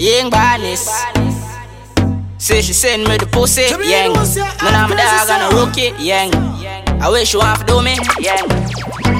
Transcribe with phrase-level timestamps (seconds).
[0.00, 0.88] Young badness.
[2.38, 4.16] Say she send me the pussy, yang.
[4.16, 6.32] None of my dog on a rookie, yang.
[7.04, 8.48] I wish you to do me, yang.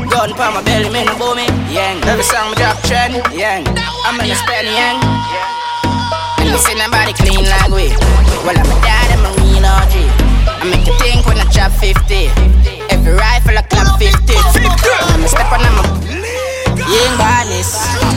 [0.09, 2.01] Gun pa my belly, me no bow me, yang.
[2.09, 3.69] Every song me drop trend, yang.
[4.09, 4.97] I'm in a spend, yang.
[6.41, 7.93] And you see nobody clean like we.
[8.49, 9.95] Well, I'm a dad, I'm a real OG.
[10.49, 12.33] I make you think when I drop 50.
[12.89, 14.17] Every rifle I clap 50.
[14.17, 14.65] 50.
[15.13, 15.85] I'm a step on my
[16.89, 18.10] young badness.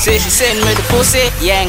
[0.00, 1.68] Say she send me the pussy, yang.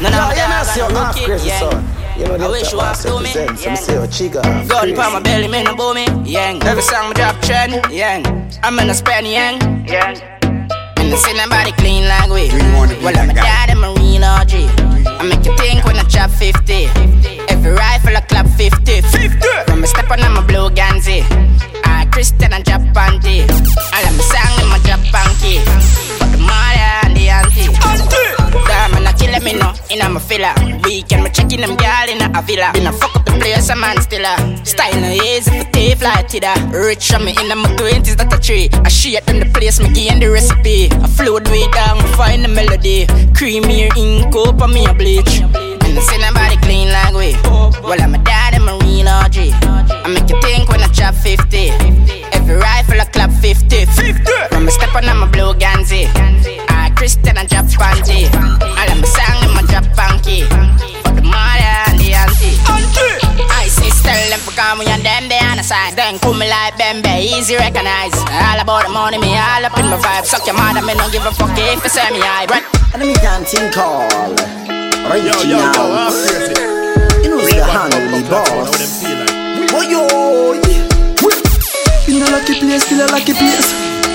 [0.00, 1.82] None of my dogs on a rookie, yang.
[2.16, 3.76] You know I the wish you want to do me, so me yang.
[3.76, 6.62] say, chica, Gun pa my belly, me no bow me, yang.
[6.62, 8.22] Every song me drop trend, yang.
[8.62, 9.58] I'm in a span, yang.
[9.84, 10.22] Yang.
[11.02, 12.54] And I see nobody clean like we.
[13.02, 14.54] Well, I'm a dad, I'm a real OG.
[15.18, 17.41] I make you think when I drop 50.
[17.62, 19.02] Every rifle I clap 50.
[19.02, 19.38] 50.
[19.66, 21.22] From a step on, I'm a blue Ganzi.
[21.86, 23.46] Ah, I Christian and drop panty.
[23.46, 25.62] All of my song in my drop panky.
[26.18, 27.70] But the mother and the auntie.
[27.70, 28.66] Auntie.
[28.66, 30.52] Damn, man, I killing me no, in I'm a filler.
[30.82, 32.72] Weekend, me checking them girl in a villa.
[32.74, 34.66] Been a fuck up the place, a man still a.
[34.66, 36.42] Style no easy for flight to.
[36.74, 38.70] Rich on me in my twenties, that a tree.
[38.84, 40.90] I shit in the place, me gain the recipe.
[40.90, 43.06] I float way down, find the melody.
[43.36, 45.71] Creamy ink up on me a bleach.
[45.92, 47.36] And I see nobody clean like we.
[47.84, 48.80] Well, I'm a dad, I'm a.
[48.80, 51.68] I make you think when I drop 50.
[52.32, 53.84] Every rifle I clap 50.
[53.84, 54.24] 50.
[54.48, 56.08] From a step on, I'm a blue Ganzi.
[56.72, 58.32] I Christian and drop panty.
[58.32, 60.48] All of my song in my drop funky.
[61.04, 62.56] For the mother and the auntie.
[63.52, 65.92] I say tell them for come and them they on the side.
[65.92, 68.16] Then come me like Bembe, easy recognize.
[68.32, 70.24] All about the money, me all up in my vibe.
[70.24, 72.46] Suck your mother, me don't give a fuck if you say me high.
[72.48, 72.64] Right?
[72.94, 74.71] And me can't think all.
[75.10, 75.90] Reaching Yo, yo, yo, out.
[75.92, 76.54] half crazy.
[77.22, 78.70] You know it's the hand of the boss.
[79.74, 80.02] Oh yo,
[82.08, 83.72] In a lucky place, still a lucky place.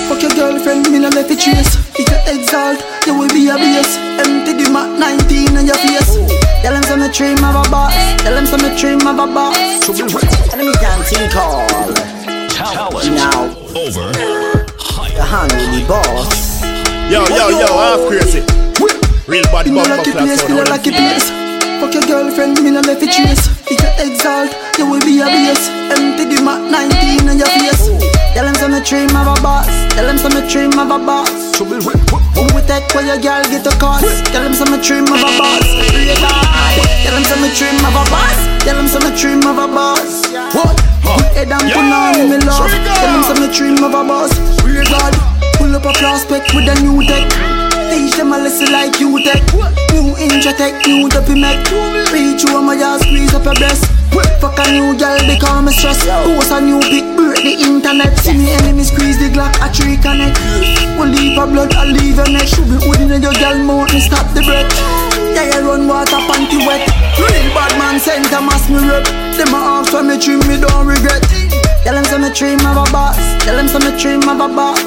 [0.08, 1.76] Fuck your girlfriend, me no left it trace.
[1.98, 3.96] If you exalt, you will be a base.
[4.18, 6.16] Empty the Mac 19 on your face.
[6.62, 7.92] Tell them some dream of a boss.
[8.24, 9.56] Tell them some dream of a boss.
[9.88, 11.68] and me can't think all.
[13.12, 14.10] Now Over.
[14.12, 16.62] the hand of the boss.
[17.12, 18.42] Yo, yo, yo, half crazy.
[19.28, 20.48] Real body In a bumper lucky clap place, sound.
[20.48, 21.28] still a how them lucky feel place.
[21.84, 23.44] Fuck your girlfriend, me no left it trace.
[23.68, 24.48] If you exalt,
[24.80, 25.68] you will be a base.
[25.92, 27.92] Empty the Mac 19 on your face.
[28.32, 29.68] Tell them some dream of a boss.
[29.92, 31.28] Tell them some dream of a boss.
[31.60, 34.08] Who we take where your girl get a cost?
[34.32, 35.60] Tell them some dream of a boss.
[35.92, 36.80] Real hard.
[37.04, 38.38] Tell them some dream of a boss.
[38.64, 40.24] Tell them some dream of a boss.
[40.56, 40.72] What?
[41.04, 42.72] Put head and put on me love.
[42.96, 44.32] Tell them some dream of a boss.
[44.64, 45.12] Real God.
[45.60, 47.67] Pull up a prospect with a new tech.
[47.90, 49.42] Teach them a lesson like you tech.
[49.92, 51.64] New intro tech, new dopey make.
[52.12, 53.84] Reach you my ass, squeeze up your breast.
[54.40, 56.04] Fuck a new girl, become a stress.
[56.24, 58.16] Post a new pic, break the internet.
[58.18, 60.38] See me enemy squeeze the Glock, a tree connect.
[60.98, 62.46] Will leave a blood, I leave your neck.
[62.46, 64.70] Should be holding in your girl mouth and stop the breath.
[65.34, 66.86] Yeah, you run water, panty wet.
[67.18, 69.06] Real bad man, send a mass me rep.
[69.34, 71.22] Them a ask for me trim, me don't regret.
[71.82, 73.18] Tell them some me dream of a boss.
[73.42, 74.82] Tell them some me dream of a boss.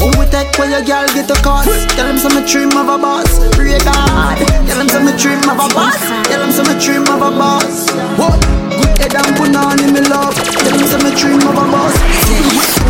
[0.00, 1.68] Who we take where your girl get a cost?
[1.96, 3.28] Tell them some me dream of a boss.
[3.52, 4.38] Pray God.
[4.66, 6.00] Tell them some me dream of a boss.
[6.28, 7.90] Tell them some me dream of a boss.
[8.16, 8.38] What?
[8.72, 10.34] Good head and put on in me love.
[10.34, 11.94] Tell them some me dream of a boss.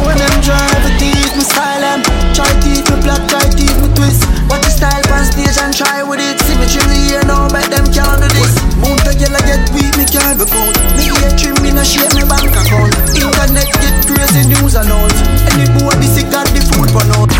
[0.07, 2.01] When them the teeth, me style them.
[2.35, 4.23] Try teeth me black, try teeth me twist.
[4.47, 6.43] The style on stage and try with it.
[6.43, 8.51] See me chill here now, bet them can't do this.
[8.83, 10.75] Moon to yell, I get weak, me can't go count.
[10.99, 12.91] Me ear trim, me no shake me bank account.
[13.15, 15.23] Internet get crazy news announced.
[15.55, 17.31] Any boy this it got the food for now.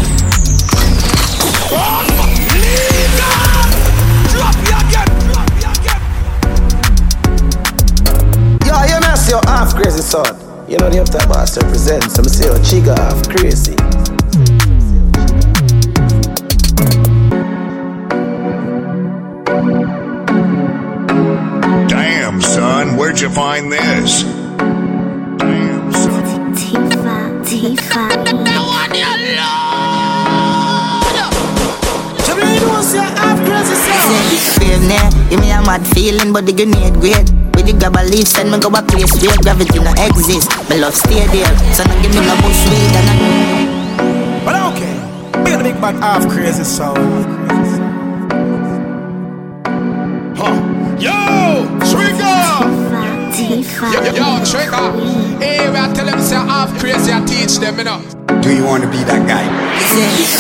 [8.63, 10.31] Yo, you see your half crazy son.
[10.71, 12.05] You know the after boss represent.
[12.05, 13.75] So me say your chica half crazy.
[23.13, 24.23] Where'd you find this?
[24.23, 26.55] Damn, son.
[26.57, 28.09] Tifa, Tifa.
[34.59, 37.31] Fear near, give me a mad feeling, but the grenade great.
[37.55, 40.49] With the grab a leaf, send me go a place where gravity no exist.
[40.71, 44.95] My love stay there, so no give me no bush weed and I But okay,
[45.45, 46.99] big the big bad half crazy sound.
[50.35, 50.73] Huh.
[50.99, 51.42] Yo,
[53.33, 54.13] Yo, Tifa.
[54.13, 54.93] yo, trigger.
[55.41, 58.05] Hey, we are tell them say half crazy, I teach them, you know.
[58.45, 59.49] Do you want to be that guy?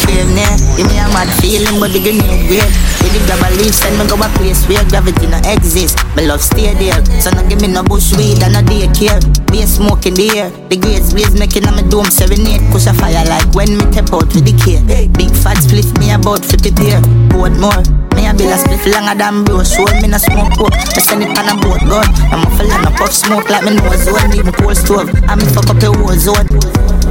[0.04, 2.68] Fear near, give me a mad feeling, but the grenade great.
[3.00, 5.96] With the grab a leaf, send me go a place where gravity no exist.
[6.16, 9.24] My love stay there, so no give me no bush weed and no daycare.
[9.48, 12.60] Be a smoke in the air, the grades blaze making on my dome serenade.
[12.72, 14.84] Push a fire like when me tap out with the care.
[15.16, 17.00] Big fat split me about 50 pair,
[17.32, 18.01] board more.
[18.22, 19.64] Me a bill a split longer than bro.
[19.66, 20.78] Show me no smoke coke.
[20.94, 22.06] Me send it on a boat gun.
[22.30, 24.30] I'm a fella no puff smoke like me nose oh, zone.
[24.38, 25.10] Even cold stove.
[25.26, 26.46] I'm fuck up war zone.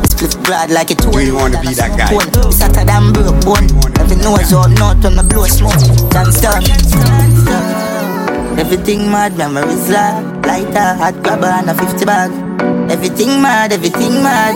[0.08, 1.12] Split broad like a tool.
[1.12, 2.16] Do you wanna be that guy?
[2.16, 3.68] It's hotter than broke bone.
[4.00, 5.84] Every nose up north when me blow smoke.
[6.16, 6.64] Dance down.
[8.56, 10.24] Everything mad, memories live.
[10.48, 12.32] Lighter, hot grabber and a 50 bag.
[12.90, 14.56] Everything mad, everything mad.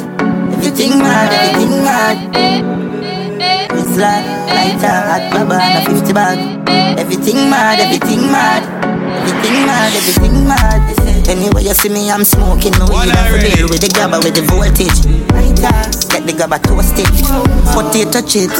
[0.55, 2.75] Everything mad, everything mad.
[3.95, 6.35] It's like lighter, hot grabber and a 50 bag.
[6.99, 8.67] Everything mad, everything mad.
[9.23, 10.83] Everything mad, everything mad.
[11.31, 12.75] Anyway you see me, I'm smoking.
[12.75, 14.99] No, you have to deal with the grabber with the voltage.
[15.31, 15.71] Lighter,
[16.11, 17.07] get the grabber toasted.
[17.71, 18.51] Foot you touch it.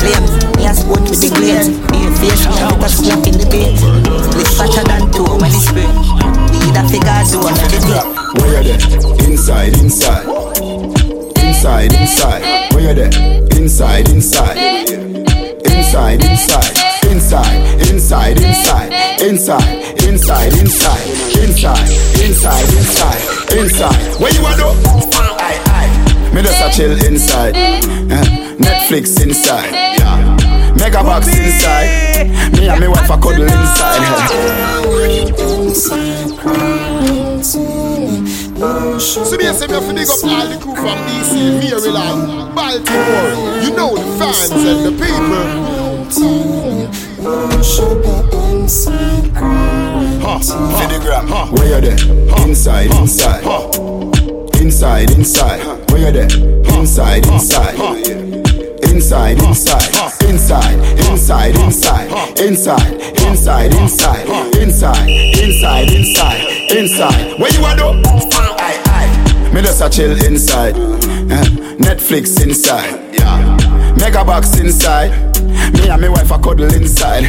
[0.00, 1.68] Flames, me a sport with the grades.
[1.92, 3.76] Be a face, me a bit of smoke in the bed.
[3.76, 5.84] Split fatter than two when it's spray.
[5.84, 8.00] Weed a figure zone every day.
[8.40, 9.28] Where you there?
[9.28, 10.47] Inside, inside.
[11.68, 12.72] Inside, inside.
[12.72, 13.10] Where you there?
[13.60, 14.56] Inside, inside.
[15.66, 16.78] Inside, inside.
[17.04, 17.60] Inside,
[17.90, 18.90] inside, inside.
[19.20, 19.76] Inside,
[20.08, 21.04] inside, inside.
[21.36, 21.90] Inside,
[22.24, 22.64] inside, inside.
[22.72, 23.20] Inside.
[23.52, 24.00] Inside.
[24.18, 24.64] Where you want to?
[25.44, 26.32] Aye, aye.
[26.34, 27.54] Me just a chill inside.
[27.54, 27.80] Eh,
[28.56, 29.70] Netflix inside.
[29.70, 30.72] Yeah.
[30.74, 32.30] Mega box inside.
[32.54, 33.98] Me and me wife a cuddle inside.
[38.58, 43.62] So me say me have to big up all the crew from DC, Maryland, Baltimore.
[43.62, 45.68] You know the fans and the people.
[50.20, 50.40] Huh,
[50.74, 51.28] Fidigram.
[51.28, 51.46] Huh.
[51.52, 52.48] Where you there?
[52.48, 53.44] Inside, inside.
[53.44, 53.70] Huh.
[54.60, 55.90] inside, inside.
[55.92, 56.78] Where you there?
[56.80, 58.37] Inside, inside.
[58.90, 59.88] Inside, inside.
[60.28, 62.38] Inside, inside, inside.
[62.38, 62.94] Inside,
[63.26, 64.28] inside, inside.
[64.54, 65.08] Inside,
[65.38, 66.72] inside, inside.
[66.72, 67.38] Inside.
[67.40, 68.02] Where you are though?
[68.04, 69.52] Aye, aye.
[69.54, 70.76] Me just a chill inside.
[70.76, 71.44] Eh,
[71.78, 73.06] Netflix inside.
[73.98, 75.10] Mega box inside.
[75.74, 77.24] Me and my wife a cuddle inside.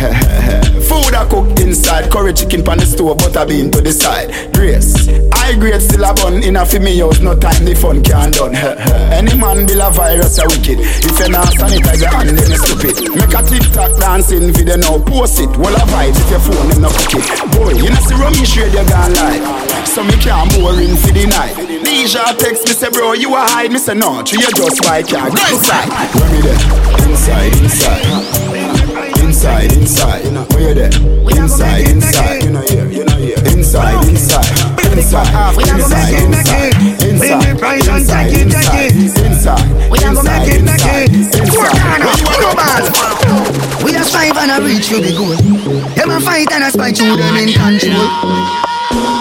[0.83, 2.11] Food I cook inside.
[2.11, 4.53] Curry chicken pan the stove, butter bean to the side.
[4.53, 5.07] Grace.
[5.49, 7.25] I grade still a bun in a fi me house.
[7.25, 8.53] No time the fun can done.
[9.09, 10.77] Any man will a virus a wicked.
[10.77, 13.17] If you not sanitize your hand, then you stupid.
[13.17, 15.01] Make a TikTok dancing video now.
[15.01, 15.49] Post it.
[15.57, 17.25] Well a vibe if your phone them no cook it.
[17.57, 19.41] Boy, you know see rummy shade you gone live.
[19.89, 21.57] So me can't in for the night.
[21.81, 23.73] Deja text me say bro you a hide.
[23.73, 25.33] Me say no, you just my car.
[25.33, 25.89] Go inside.
[26.13, 26.61] Where me there?
[27.09, 28.05] Inside, inside.
[29.25, 30.25] Inside, inside.
[30.25, 30.93] You know where you there?
[31.41, 33.18] Inside, inside.
[33.69, 34.49] Inside, inside.
[34.97, 35.29] Inside,
[35.77, 36.09] inside.
[36.25, 37.85] Inside, inside.
[37.85, 38.95] Inside, inside.
[38.97, 41.13] Inside, We are gonna make it, make it.
[41.13, 41.53] inside.
[41.53, 43.85] Four corner, Where you global.
[43.85, 45.37] We a strive and a reach for the goal.
[45.93, 48.09] Them a fight and a spite through them in control.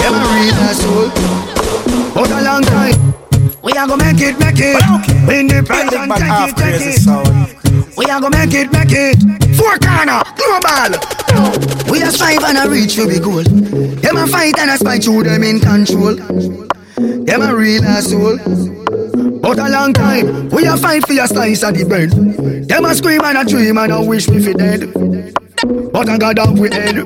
[0.01, 1.13] Them a real asshole.
[2.15, 2.97] But a long time.
[3.63, 4.81] We a gonna make it, make it.
[5.29, 7.78] Win the prize and take it, take it.
[7.99, 9.19] We are gonna make it, make it.
[9.59, 10.95] Four corner, global.
[11.91, 13.43] We a strive and a reach for the goal.
[13.43, 16.15] Them a fight and a spite through them in control.
[16.15, 18.39] Them a real asshole.
[19.41, 22.11] But a long time, we a fight for your slice of the bread.
[22.69, 24.93] Them a scream and a dream and a wish me fi dead.
[25.93, 26.99] But I got up with head.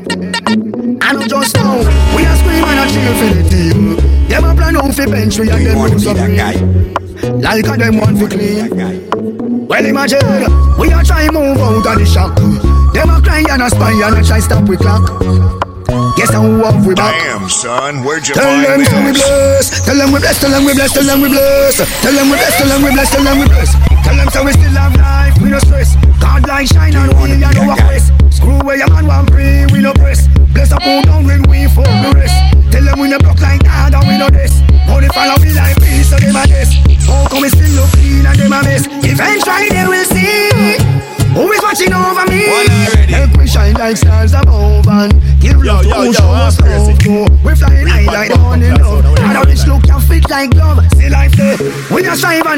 [1.03, 1.79] I know just now,
[2.15, 4.12] we a scream and a cheer for the team.
[4.33, 6.57] Them a plan out fi bench we and them wanna lose a that
[7.37, 9.69] Like a them want fi clean.
[9.69, 10.25] Well imagine,
[10.81, 12.41] we a try move out of the shock
[12.97, 15.05] Them a cry and a spy and a try stop we clock.
[16.17, 17.13] Guess who have we back?
[17.13, 19.21] Damn, son, where'd you Tell find them so we this?
[19.21, 19.85] bless.
[19.85, 21.77] Tell them we bless, tell them we bless, tell them we bless.
[21.77, 23.71] Tell them we bless, tell them we bless, tell them we bless.
[24.01, 25.93] Tell them so we still have life, we no stress.
[26.25, 29.52] God like shine on we and our quest Screw where your man want free,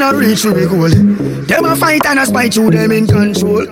[0.05, 0.93] a reach for the goal.
[1.49, 3.65] Them a fight and a spite through them in control.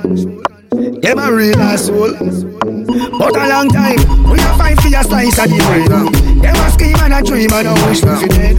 [0.74, 2.18] Them a real asshole.
[2.18, 6.42] But a long time, we a fight for your slice of the brain.
[6.42, 8.58] Them a scheme and a dream and a wish fi dead.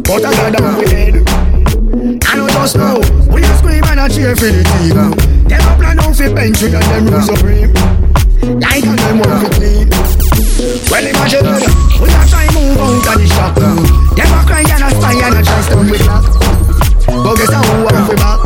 [0.00, 1.14] But I got down with head.
[2.24, 2.96] I know just now,
[3.28, 4.96] we a scream and a cheer for the team.
[5.48, 7.72] Them a plan out bench with and them lose supreme.
[8.60, 9.88] Like a them fi clean.
[10.88, 11.44] Well imagine,
[12.00, 13.60] we a try move out of the shop.
[13.60, 16.61] Them a cry and a spy and a try stop with
[17.22, 17.36] lock.
[17.36, 18.40] But guess who have we back?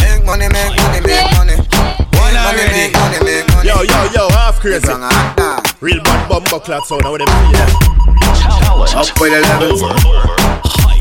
[0.00, 1.56] Make money, make money, make money.
[1.56, 3.68] Make money, make money, make money.
[3.68, 4.86] Yo, yo, yo, half crazy.
[4.88, 7.56] Wrong, Real bad bumbo clock sound, how them feel.
[7.56, 9.00] ah.
[9.00, 9.78] Up with the level.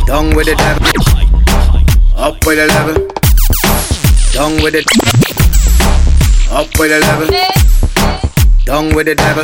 [0.05, 0.87] Down with the devil.
[2.17, 3.07] Up with the level.
[4.33, 4.85] Down with it.
[6.51, 7.27] Up with the level.
[8.65, 9.43] Down with the devil.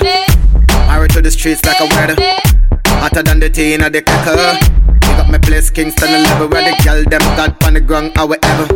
[0.87, 2.15] Married to the streets like a weather.
[2.99, 4.35] Hotter than the tea in the cracker.
[4.99, 8.11] Pick up my place, Kingston, the level where the girl them got on the ground,
[8.19, 8.67] or whatever.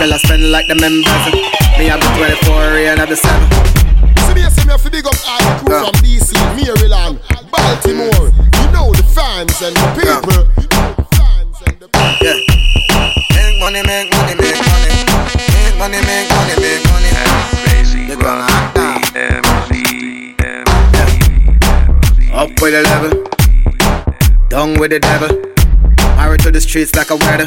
[0.00, 1.24] Shall I spend like the members?
[1.76, 3.28] Me have the 24 and have the 7.
[4.24, 7.20] See me, see me, I big up all the crew from DC, Maryland,
[7.52, 8.32] Baltimore.
[8.32, 10.48] You know the fans and the people.
[10.56, 12.24] You know the fans and the people.
[12.24, 12.40] Yeah.
[13.36, 15.04] Make money, make money, make money.
[15.52, 17.12] Make money, make money, make money.
[17.68, 18.08] Crazy.
[18.08, 19.53] You're gonna act
[22.34, 23.22] Up with the level.
[24.48, 25.30] Down with the devil.
[26.16, 27.46] Married to the streets like a weather.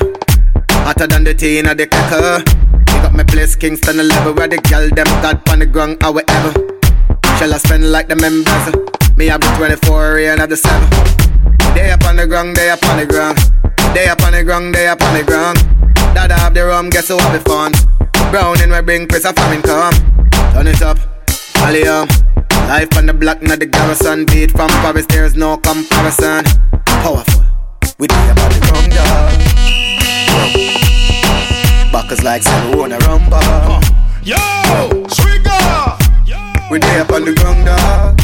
[0.87, 2.41] Hotter than the tea in the cracker.
[2.87, 6.01] Pick up my place, Kingston, the level where the girl them got on the ground,
[6.05, 6.53] or whatever.
[7.37, 8.47] Shall I spend like the members?
[9.17, 10.79] Me have the 24 and have the 7.
[11.75, 13.37] They up on the ground, they up on the ground.
[13.93, 15.57] They up on the ground, they up on the ground.
[16.15, 17.73] Dada have the rum, guess who have the fun?
[18.31, 19.93] Browning we bring Chris a famine come.
[20.53, 20.97] Turn it up,
[21.59, 22.07] Valium.
[22.67, 24.25] Life on the block, not the garrison.
[24.25, 26.43] Beat from Paris, there's no comparison.
[26.85, 27.43] Powerful,
[27.97, 29.31] we up on the ground, dog.
[31.91, 32.43] Backers like
[32.91, 33.39] a rumba.
[34.23, 34.37] Yo,
[35.07, 35.97] Swigger!
[36.69, 38.16] We day up on the ground, dog.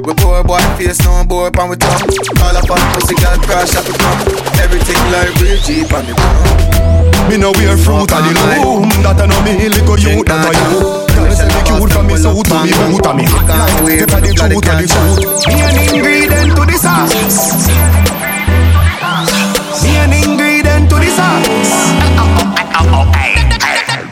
[0.00, 2.08] We poor boy face, no boy up on we tongue.
[2.40, 4.20] Call up on pussy, girl, crash up the come.
[4.64, 7.28] Everything like real cheap on the ground.
[7.28, 10.40] Me no wear fruit of the loom mm, That I know me little you, that
[10.40, 13.24] I you Girl say me cute from me suit to me boot me.
[13.28, 15.46] hot like pepper the truth of the truth.
[15.46, 17.99] Me an ingredient to the sauce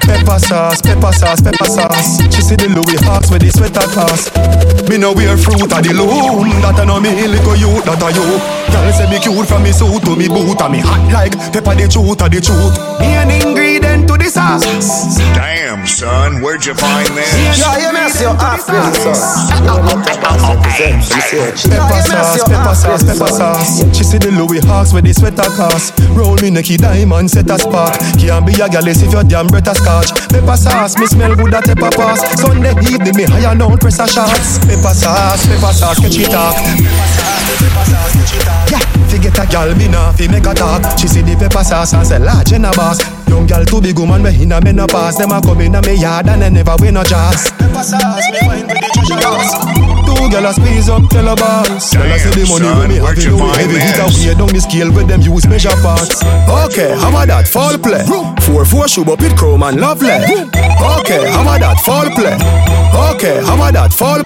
[0.08, 2.16] Pepper sauce, pepper sauce, pepper sauce.
[2.32, 4.32] She see the Louis Hawks with the sweater class.
[4.88, 6.48] Me no wear fruit of the loom.
[6.64, 8.24] That I know me little you, that I you.
[8.72, 11.76] Girl say me cute from me suit to me boot and me hot like pepper
[11.76, 12.76] the truth of the truth.
[13.00, 13.87] Me an ingredient
[14.18, 15.18] to the sauce.
[15.34, 17.58] Damn, son, where'd you find this?
[17.58, 19.14] Yo, you mess your half crazy son.
[19.54, 20.78] You know what I'm represent.
[20.78, 23.96] Let me see what she Pepper sauce, pepper sauce, pepper sauce.
[23.96, 25.92] She see the Louis Hawks with the sweater class.
[26.10, 27.98] Roll me necky diamond, set a spark.
[28.18, 30.10] Can't be a gal if your damn breath a scotch.
[30.28, 32.20] Pepper sauce, me smell good at pepper pass.
[32.40, 34.58] Sunday evening me higher now press a shots.
[34.66, 36.56] Pepper sauce, pepper sauce, catch it talk.
[38.70, 40.82] Yeah, fi get a gal me nah fi make a talk.
[40.98, 43.17] She see the pepper sauce and say large in a boss.
[43.28, 45.16] Young gal too big woman me in a menopause.
[45.18, 47.50] Them a come in a me yard and they never win a jazz.
[47.58, 51.92] Pepper sauce, me find with the treasure Two gal a squeeze up, tell a boss.
[51.92, 54.18] Tell her say the money when me have you find heavy hit this?
[54.18, 56.18] away down the scale where them use measure parts.
[56.66, 58.02] Okay, how about that fall play?
[58.42, 60.10] Four four shoe up with chrome and lovely.
[60.10, 62.34] Okay, how about that fall play?
[63.14, 64.18] Okay, how about that fall?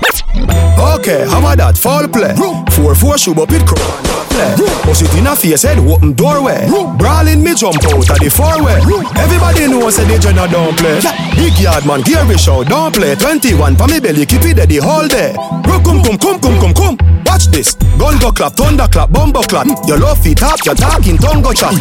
[0.97, 2.33] Okay, how about that fall play?
[2.73, 4.73] Four four shoe up with chrome and lovely.
[4.89, 6.65] Bust it in a face head, open doorway.
[6.97, 8.81] Brawling me jump out of the four way.
[9.21, 11.05] Everybody knows say the general don't play.
[11.37, 13.15] Big yard man, gear we show don't play.
[13.15, 15.37] 21 for me belly, keep it there the whole day.
[15.85, 16.97] Come come come come come come.
[17.27, 17.75] Watch this.
[17.99, 19.67] Gun go clap, thunder clap, bumbo clap.
[19.87, 21.75] Your love feet up, your talking tongue go chat.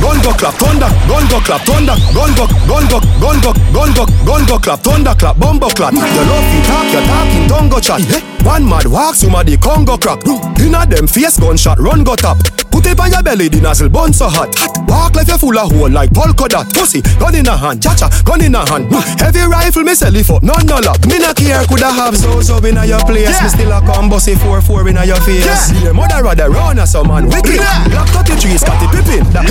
[0.00, 3.90] Gun go clap, thunder, gun go clap, thunder, gun go, gun go, gun go, gun
[3.94, 5.92] go, gun go clap, thunder clap, bumbo clap.
[5.94, 8.00] Your love feet up, your talking tongue go chat.
[8.44, 10.22] One mad walk, some of the Congo crack.
[10.60, 12.38] Inna them face gunshot, run go tap.
[12.86, 14.54] It on your belly, the nozzle bun so hot.
[14.86, 16.70] Walk like you're full of hole like polka dot.
[16.72, 18.86] Pussy, gun in a hand, cha-cha, gun in a hand.
[18.88, 19.02] Mm.
[19.18, 21.02] Heavy rifle, me sell it for none no lock.
[21.06, 23.34] Me not care, coulda have Zozo in a your place.
[23.42, 25.44] Me still a come bossy 4-4 in a your face.
[25.44, 25.90] Yeah.
[25.90, 27.58] Your mother rather run as some man wicked.
[27.58, 29.26] Black 33, Scottie Pippen.
[29.34, 29.46] That-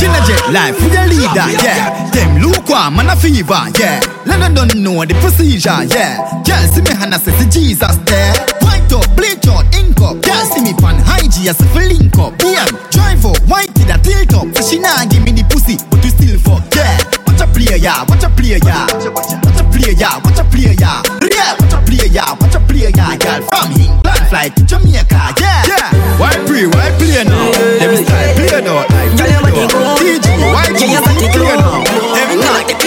[0.00, 2.08] Killer jet life with the leader, yeah.
[2.10, 4.00] Them lukewarm and a fever, yeah.
[4.24, 6.16] London don't know the procedure, yeah.
[6.48, 8.59] Girl see me and I say Jesus there.
[8.90, 10.18] Up, bleach out, ink up.
[10.20, 12.34] Girl see me pan high G as a link up.
[12.42, 14.50] Yeah, drive up, white with a tilt up.
[14.56, 16.98] So she nah give me the pussy, but you still fuck, yeah.
[17.26, 18.02] Watch a player, yeah.
[18.10, 18.90] Watch a player, yeah.
[18.90, 20.18] Watch a player, yeah.
[20.18, 21.02] Watch a player, yeah.
[21.22, 22.34] Yeah, watch a player, yeah.
[22.34, 23.14] Watch a player, yeah.
[23.14, 25.66] Girl from England fly to Jamaica, yeah.
[25.66, 26.18] Yeah.
[26.18, 27.50] Why pre, why play now?
[27.78, 32.19] Them style play now, like why Yeah, you got it glow.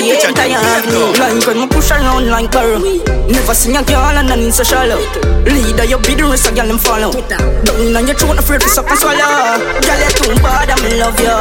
[0.04, 2.84] Like the I have no Like when me push around like barrel
[3.32, 5.00] Never seen a girl and none so shallow
[5.48, 7.12] Leader, you be the rest of girl them follow.
[7.28, 9.60] Down on your throat, afraid to suck and swallow.
[9.80, 11.40] Girl, you too bad, I'm in love you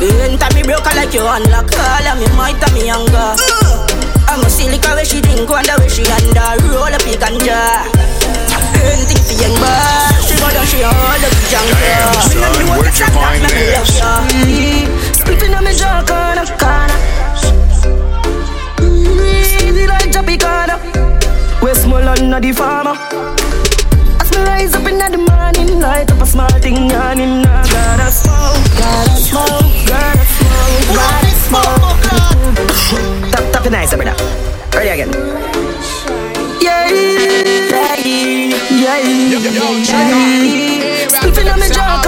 [0.00, 3.36] Anytime me broke, I like you unlock All of me might have me younger
[4.30, 6.56] I'm a silica where she drink, wonder where she under.
[6.70, 7.82] Roll up your ganja.
[8.80, 12.96] Anything for young bar She go down, she all up the jungle Damn, son, where'd
[12.96, 14.00] you find this?
[14.00, 15.12] Mm-hmm.
[15.12, 17.09] Spitting on me jaw corner, corner.
[22.10, 22.94] Like not the farmer.
[24.20, 27.44] As me rise up in the morning, light up a small thing, yawning.
[27.46, 32.00] I gotta smoke, gotta smoke, gotta smoke, gotta smoke.
[33.30, 34.16] Tap, tap, nice, brother.
[34.74, 35.10] Ready again.
[36.60, 37.94] Yeah, yeah,
[38.70, 39.20] yeah, yeah.
[41.06, 42.02] Spliffing on me jaw.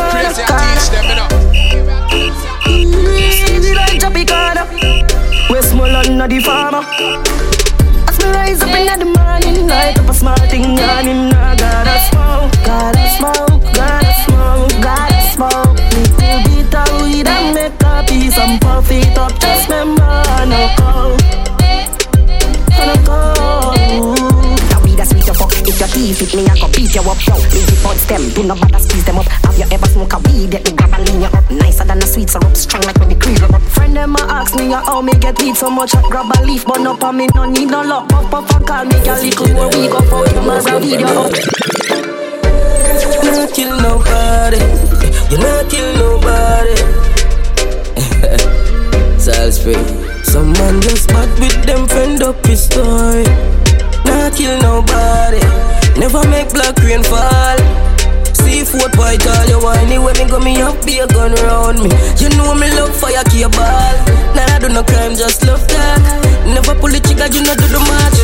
[3.31, 4.63] Stevie like Tropicana.
[5.51, 6.83] Westmoreland, not the farmer.
[8.13, 10.77] As me rise up in the morning, light up a small thing,
[11.09, 11.62] in I
[26.03, 29.05] your me, I go beat you up Yo, lazy buds them, do not bother squeeze
[29.05, 29.27] them up.
[29.47, 31.51] Have you ever smoke a weed, get me grab a lean you up?
[31.51, 33.63] Nicer than a sweet syrup, strong like when the cream up.
[33.63, 35.95] Friend them a ask me how me get weed so much?
[35.95, 38.09] I grab a leaf but up on me no need no luck.
[38.09, 41.07] Puff puff and call me a little more we go for you man a video
[41.07, 41.33] up
[43.23, 44.59] You're not kill nobody.
[45.31, 46.77] You're not kill nobody.
[49.23, 49.79] Salisbury.
[50.25, 53.25] Some man just bad with them friend up his story.
[54.05, 57.59] Not kill nobody Never make black rain fall.
[58.33, 61.79] See Seafood white all you whiny When me go me up be a gun round
[61.79, 61.91] me.
[62.19, 63.95] You know me love fire cable.
[64.35, 67.67] Nah I do no crime just love that Never pull the trigger you not do
[67.71, 68.19] the match.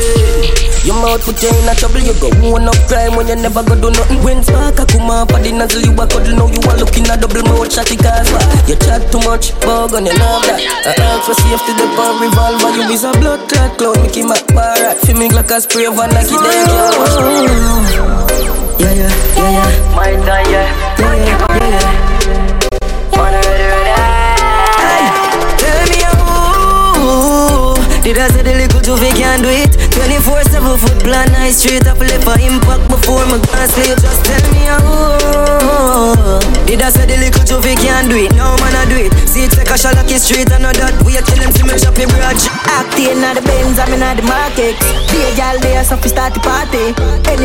[0.87, 3.61] Your mouth put you in a trouble You go one up crime when you never
[3.63, 4.23] go do nothing.
[4.25, 7.21] When spark a come up the nozzle you a cuddle Now you are looking at
[7.21, 10.63] double mouth shotty cause why You chat too much bug on your love that.
[10.89, 14.95] I ask for safety the power revolver You is a blood clot clown Mickey bar
[15.05, 16.65] Fi me like a spray van like it then
[18.81, 19.71] Yeah yeah yeah yeah.
[19.93, 20.73] My time yeah.
[20.97, 21.85] Yeah yeah yeah yeah.
[23.13, 23.41] Wanna
[28.09, 28.58] Did I say
[28.89, 29.69] too fake can do it.
[29.93, 34.41] 24-7 foot plan nice straight up left for impact before my gonna sleep Just tell
[34.55, 38.33] me who Did I say the little too fake can do it.
[38.33, 39.13] No man I do it.
[39.29, 40.97] See it like a shot like straight and know that.
[41.05, 42.49] We a kill them see me shop me brunch
[42.81, 44.81] Acting at the Benz, I'm in the market.
[45.13, 46.97] Be a gal there, so fi start the party.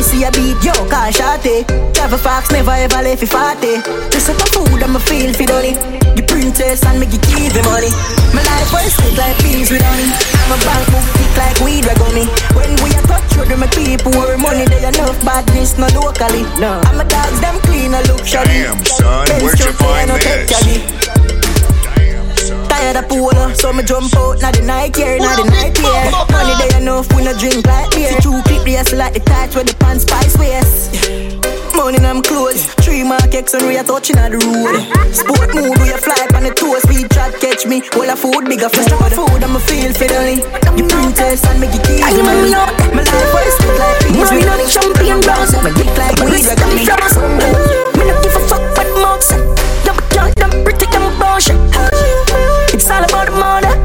[0.03, 1.63] See a beat, yo, call shotty.
[1.93, 3.79] Travel fox, never ever left fi party
[4.11, 5.79] This up a food, I'ma feel fi done it
[6.15, 7.87] The princess and make you keep the money.
[8.35, 10.11] My life was sweet like peas with honey.
[10.11, 12.25] I'm a bank book like weed, we me.
[12.53, 14.37] When we a touch with my people Worry.
[14.37, 16.43] Money, they enough badness, not locally.
[16.59, 20.49] No, I'm a dogs, them clean, I look shabby Damn, son, where'd you find this?
[22.67, 26.11] Tired of polo, so me jump out Now the night here, now the night here.
[26.31, 28.09] Money they enough, we no drink like beer.
[28.09, 31.42] See two clip race like the tights with the pants spice waist
[31.83, 32.63] Money in them clothes.
[32.79, 34.79] Three mark X when we are touching on the road.
[35.11, 36.79] Sport mood, we a fly on the toes.
[36.87, 38.87] Speed chat catch me, all a food, bigger food.
[38.87, 40.39] Stop a food, I'ma feel fiddly
[40.79, 42.55] You princess and make it keep I a me.
[42.55, 46.87] My life was still like peas Money not champagne bros My dick like weed, we
[46.87, 47.51] got me
[47.99, 49.43] Me not give a fuck what mouth say
[49.83, 51.59] Them girl, them pretty, them bullshit.
[52.71, 53.75] It's all about the money.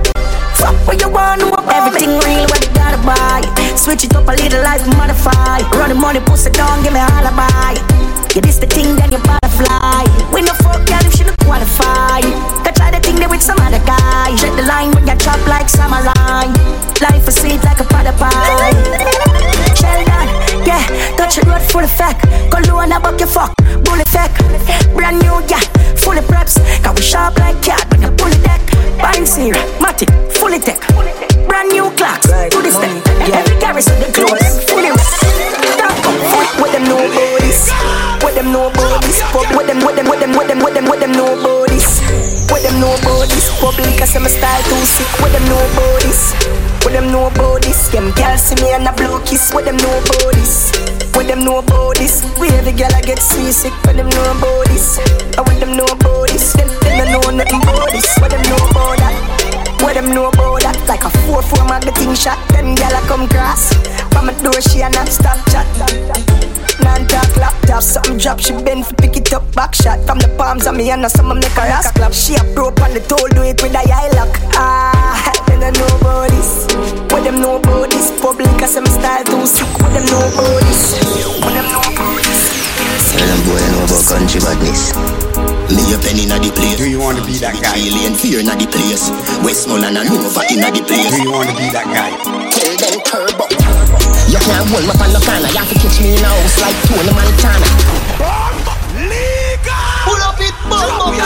[0.54, 3.42] Fuck what you want, know about Everything real, what you gotta buy.
[3.74, 7.02] Switch it up a little life, modify Run the money, push it down, give me
[7.02, 7.87] a alibi
[8.38, 10.06] Yeah, this the thing, then you butterfly.
[10.30, 12.22] We no fuck, girl, if she no qualify.
[12.62, 14.30] Go try the thing there with some other guy.
[14.38, 16.54] Check the line when you chop like line.
[17.02, 18.78] Life is sweet like a pot of pie
[19.74, 20.30] Sheldon,
[20.62, 20.86] yeah,
[21.18, 24.38] touch the road full of fact Go low and about your fuck, bullet effect.
[24.94, 25.62] Brand new, yeah,
[25.98, 28.62] full of preps Cause we sharp like cat when you pull it deck
[29.02, 30.78] Buying zero, matic, fully tech.
[31.48, 33.02] Brand new clocks, to the step
[33.34, 35.27] Every garrison, the clothes, fully wet
[39.32, 42.00] Fuck with them, with them, with them, with them, with them, with them nobodies.
[42.52, 43.48] With them nobodies.
[43.60, 45.08] Public, I say my style too sick.
[45.22, 46.34] With them nobodies.
[46.84, 47.90] With them nobodies.
[47.90, 49.52] Them girls see me and a blow kiss.
[49.54, 50.72] With them nobodies.
[51.16, 52.24] With them nobodies.
[52.38, 53.72] We every girl I get seasick.
[53.84, 55.00] With them nobodies.
[55.36, 56.52] I with them nobodies.
[56.52, 58.08] Them, them don't know nothing about this.
[58.20, 59.14] With them know about that
[59.82, 62.40] With them know about that Like a 4-4 magazine shot.
[62.48, 63.76] Them girl I come cross.
[64.12, 65.68] From my door she a not stop chat
[66.80, 70.00] Non-talk laptop, something drop, she bend for pick it up, back shot.
[70.06, 72.14] From the palms of me and now some make her ass clap.
[72.14, 74.32] She a broke on the toe, do it with a eye lock.
[74.54, 76.66] Ah, them don't know about this
[77.12, 79.68] What them know about this Public, say my style too sick.
[79.82, 80.96] What them know about this
[81.44, 82.17] What them know about this
[83.08, 84.92] Tell them boy I know about country badness.
[85.72, 86.76] Me a penny inna the place.
[86.76, 87.76] Do you want to be that guy?
[87.76, 89.08] Alien fear inna the place.
[89.40, 91.12] Westmoreland and Nova inna the place.
[91.12, 92.12] Do you want to be that guy?
[92.52, 93.48] Tell them curb up
[94.28, 95.48] You can't hold me on the corner.
[95.48, 97.68] You have to catch me in a house like Tony Montana.
[100.04, 101.16] Pull up it, bum,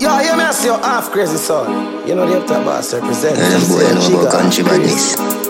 [0.00, 2.08] Yo, you me see your half crazy son.
[2.08, 3.36] You know the after boss represent.
[3.36, 5.45] Tell them boy I know about country badness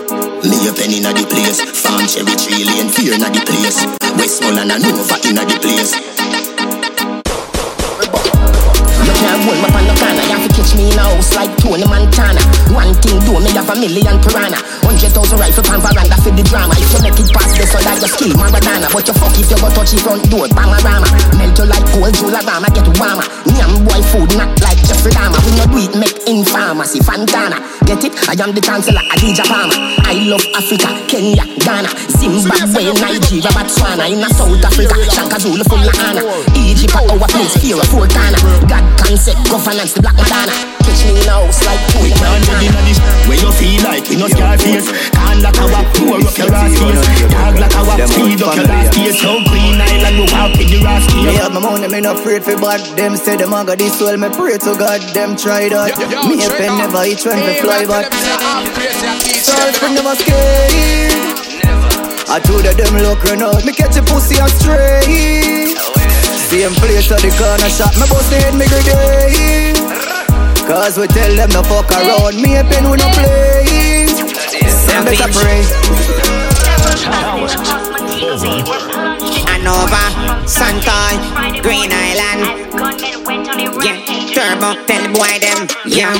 [0.47, 1.59] Me a penny inna the place.
[1.59, 3.83] Farm cherry tree lane fear inna the place.
[4.15, 5.91] Westmoreland and Nova inna the place.
[9.03, 12.41] You can't hold me on the corner Catch me in a house like Tony Montana
[12.73, 14.59] One thing do me have a million piranha.
[14.85, 16.73] Hundred thousand rifle pan veranda for the drama.
[16.79, 18.87] If you make it past this, so that you skill Maradona.
[18.91, 21.07] But you fuck if you go touch the front door, Bamarama.
[21.37, 23.25] Melt you like gold, Jularama, get warmer.
[23.51, 25.39] Nyam boy food, not like Jeffrey Dahmer.
[25.43, 27.59] When you do it, make in pharmacy, Fantana.
[27.85, 28.13] Get it?
[28.27, 29.75] I am the chancellor, Adidja Palmer.
[30.07, 34.07] I love Africa, Kenya, Ghana, Zimbabwe, Nigeria, Botswana.
[34.07, 36.23] In a South Africa, Shaka Zulu full of honor.
[36.55, 38.39] Egypt, our place, fear of Fortana.
[38.67, 40.77] God concept, governance, the Black Madonna.
[40.85, 42.93] Catch me in a house like two in the
[43.25, 44.85] Where you feel like, you know, scar face.
[45.09, 47.01] Can't like a walk, pour up your ass face.
[47.33, 49.17] Dog like a walk, speed up your last case.
[49.17, 51.25] So Green Island, we walk with the rascal.
[51.25, 52.85] Me have my money, me not afraid for bad.
[52.93, 55.97] Them say them a got this soul, me pray to God, them try that.
[56.29, 58.13] Me a pen never each one to fly back.
[59.41, 61.17] Sorry for ah, never scared.
[62.29, 63.65] I told her them look run out.
[63.65, 65.73] Me catch a pussy and stray.
[66.45, 67.91] Same place at the corner shop.
[67.97, 70.06] Me bust the head me grenade.
[70.67, 72.41] Cause we tell them no fuck around.
[72.41, 74.05] Me a pen we no play.
[74.87, 75.63] Them better pray.
[79.47, 80.03] Anova,
[80.45, 82.66] Santoy, Green Island.
[83.27, 83.99] Yeah,
[84.31, 85.67] Turbo, tell the boy them.
[85.85, 86.15] Yeah.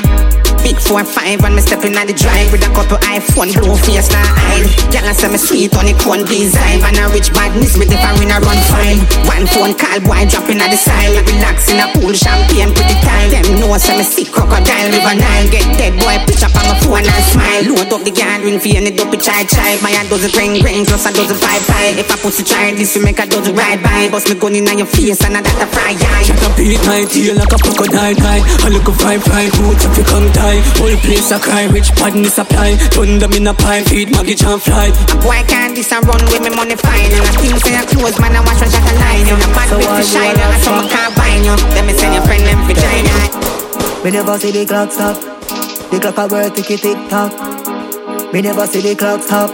[0.60, 4.10] Big four five when me stepping on the drive with a couple iPhone blue face
[4.12, 4.66] na eye.
[4.92, 7.96] Girl I say me sweet on the cone design and a rich badness with the
[8.02, 9.00] foreign a run fine.
[9.24, 13.32] One phone call boy dropping at the side, relax in a pool champagne pretty time.
[13.32, 16.76] Them know say me sick crocodile river Nile get dead boy pitch up on my
[16.84, 17.62] phone and smile.
[17.72, 19.78] Load up the gathering for any dopey child child.
[19.80, 21.96] My a dozen ring ring plus a dozen five five.
[21.96, 24.10] If I pussy try this, you make a dozen ride by.
[24.10, 26.26] Bust me gun in your face and I that a fry eye.
[26.26, 28.42] Shut up, beat my tail like a crocodile die.
[28.64, 30.58] I look a five five roots if you come die.
[30.80, 32.76] Whole place a cry, rich badness supply.
[32.90, 34.90] Turn them in a pie, feed Maggie and fly.
[34.90, 37.86] A boy can't this and run with me money fine And I think say I
[37.86, 40.50] close man I watch when shot a line And a bad bitch to shine and
[40.50, 43.14] I some can't bind you Let me send your friend them vagina
[44.02, 45.16] Me never see the clock stop.
[45.90, 47.32] The clock a work ticky tick tock.
[48.32, 49.50] Me never see the clock stop.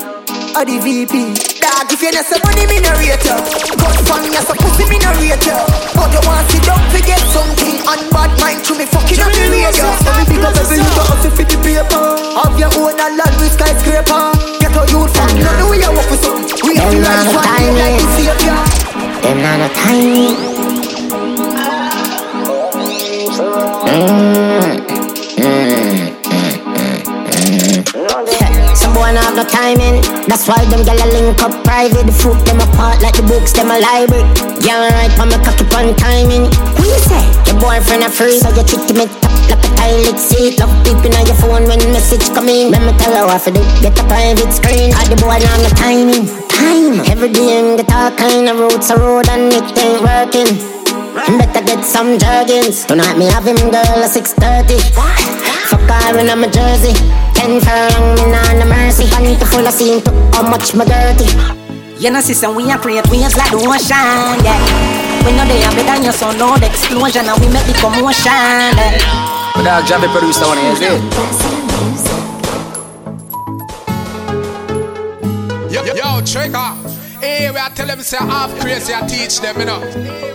[0.57, 1.54] A the VP.
[1.95, 3.39] Dog, if you not some money, me no rate you.
[3.79, 5.55] Gun from you, so pussy, me no rate you.
[5.95, 7.79] But you want to don't forget something.
[7.87, 9.87] On bad mind to me fucking up the radio.
[10.03, 12.19] So me pick up every little hustle for the paper.
[12.35, 14.35] Have your own a land with skyscraper.
[14.59, 16.59] Get a youth from you know we are work for something.
[16.67, 18.03] We have to Them rise not one time like me.
[18.03, 18.59] the savior.
[19.23, 21.45] Them not no time.
[23.87, 24.54] Mm.
[28.95, 29.99] Boy not have no timing.
[30.31, 32.07] That's why them gyal a link up private.
[32.07, 34.23] The fruit them apart like the books them a library.
[34.63, 36.47] Yeah, right for me cocky on timing.
[36.79, 37.27] Who you say?
[37.51, 40.63] Your boyfriend a free, so you treat it top like a toilet seat.
[40.63, 42.71] Love peeping on your phone when message come in.
[42.71, 43.61] Let me tell her what to do.
[43.83, 44.95] Get a private screen.
[44.95, 46.25] All the boy not have no timing.
[46.55, 47.03] Time.
[47.11, 50.55] Every day him get all kind of routes a road and it ain't working.
[51.27, 52.87] Him better get some jerkins.
[52.87, 54.79] Tonight me have him girl at 6.30
[55.71, 60.01] Fuck her in my jersey Ten furlong, me nah no mercy Panty full of scene,
[60.01, 61.29] took how much my dirty
[61.99, 64.57] You know, sister, we are create waves like the ocean, yeah.
[65.27, 67.75] We know they are better than your son, no the explosion, and we make the
[67.75, 68.97] commotion, yeah.
[69.55, 71.01] But I'll Javi producer one is it?
[75.71, 76.73] Yo, yo, trigger.
[77.21, 80.34] Hey, we are tell them say half crazy, I teach them, you know.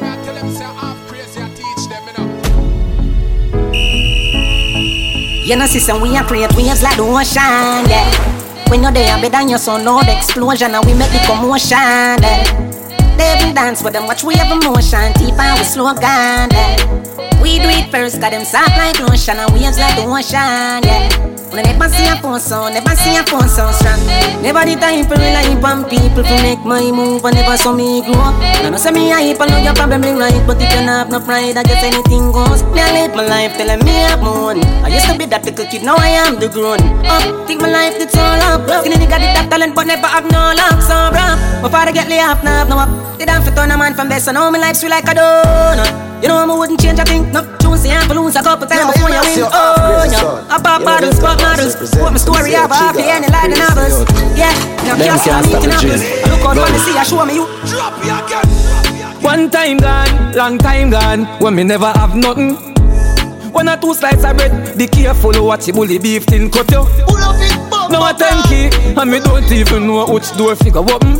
[5.49, 8.69] You know, sister, we are create waves like the ocean, yeah.
[8.69, 11.75] Know they are better than your son, no explosion, and we make the commotion,
[12.21, 13.17] yeah.
[13.17, 17.28] They even dance with them, watch we have emotion, deep and we slow down, yeah.
[17.41, 21.07] We do it first, got them soft like lotion, and waves like the ocean, yeah.
[21.49, 23.97] We never see a phone sound, never see a phone sound strong.
[24.45, 28.05] Never the time for rely on people to make my move, and never saw me
[28.05, 28.37] grow up.
[28.61, 31.09] Now, no say me hype, I know you're probably right, but if you not have
[31.09, 32.61] no pride, I guess anything goes.
[32.69, 34.61] Me, I live my life telling me I'm moon.
[34.85, 36.85] I used to be that little kid, now I am the grown.
[37.09, 38.69] Up, think my life it's all up.
[38.85, 41.25] Skinny nigga did that talent, but never have no luck, so bro.
[41.65, 42.89] My father get laid off, now have no up.
[43.19, 46.08] I fit on a man from best, so now my life sweet like a donut.
[46.21, 47.41] You know i'm wouldn't change a thing, no.
[47.61, 49.47] Choose the ample lose a couple times before you win.
[49.53, 50.51] Oh, yeah.
[50.51, 51.75] I pop bottles, pop models.
[51.95, 54.03] What my story have, I play any line than others.
[54.35, 54.51] Yeah,
[54.83, 56.65] now Them just can't me stop in the Look out Go.
[56.65, 57.45] for the sea, I show me you.
[59.23, 62.55] One time gone, long time gone, when me never have nothing.
[63.53, 66.83] One or two slices of bread, be careful what you bully beef tin cut you.
[67.89, 71.15] Now a ten key, and me don't even know which door figure open.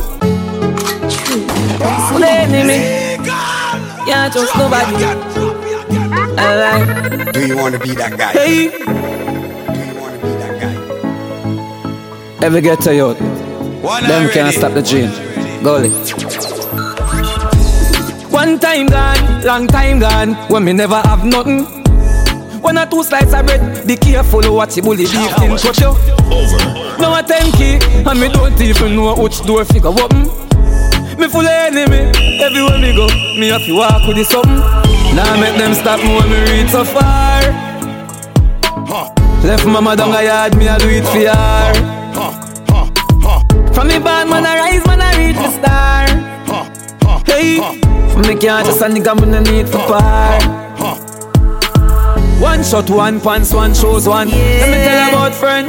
[2.20, 2.99] The enemy,
[4.10, 5.04] yeah, just nobody.
[6.34, 7.32] Alright.
[7.32, 8.32] Do you want to be that guy?
[8.32, 8.70] Hey.
[12.44, 13.14] Ever get to you?
[13.14, 15.10] Them can't stop the dream.
[15.62, 15.90] Gully.
[18.30, 21.64] One time gone, long time gone, when me never have nothing.
[22.60, 23.86] One or two slices of bread.
[23.86, 25.92] Be careful what you bully beef in cut you.
[26.98, 30.39] Now a ten key, and me don't even know which door figure open.
[31.20, 32.08] Me full of enemy,
[32.40, 33.06] everywhere me go,
[33.38, 34.56] me have to walk with the something.
[35.14, 37.42] Now make them stop me when me reach so far.
[39.44, 41.74] Left mama down a yard, me a do it for her.
[43.74, 46.08] From me band, man, I rise, man, I reach the star.
[47.26, 47.58] Hey,
[48.12, 50.69] from me can't just a nigga, me no need for par.
[52.40, 54.28] One shot, one pants, one shows, one.
[54.28, 55.68] Let me tell you about friend.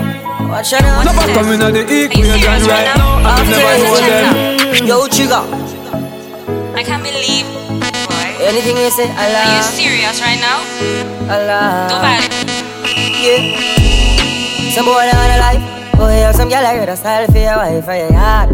[0.50, 3.20] Watch out, Never coming at the equation right now.
[3.28, 4.88] I never know them.
[4.88, 5.44] Yo, Chiga.
[6.74, 7.44] I can't believe.
[8.08, 8.48] Boy.
[8.48, 9.44] Anything you say, Allah.
[9.44, 10.64] Are you serious right now?
[11.28, 11.92] Allah.
[11.92, 12.24] Don't bad.
[13.20, 14.72] Yeah.
[14.72, 15.64] Some boy on a life.
[16.00, 18.50] Oh, yeah, some girl I heard a style for your wife for your yard.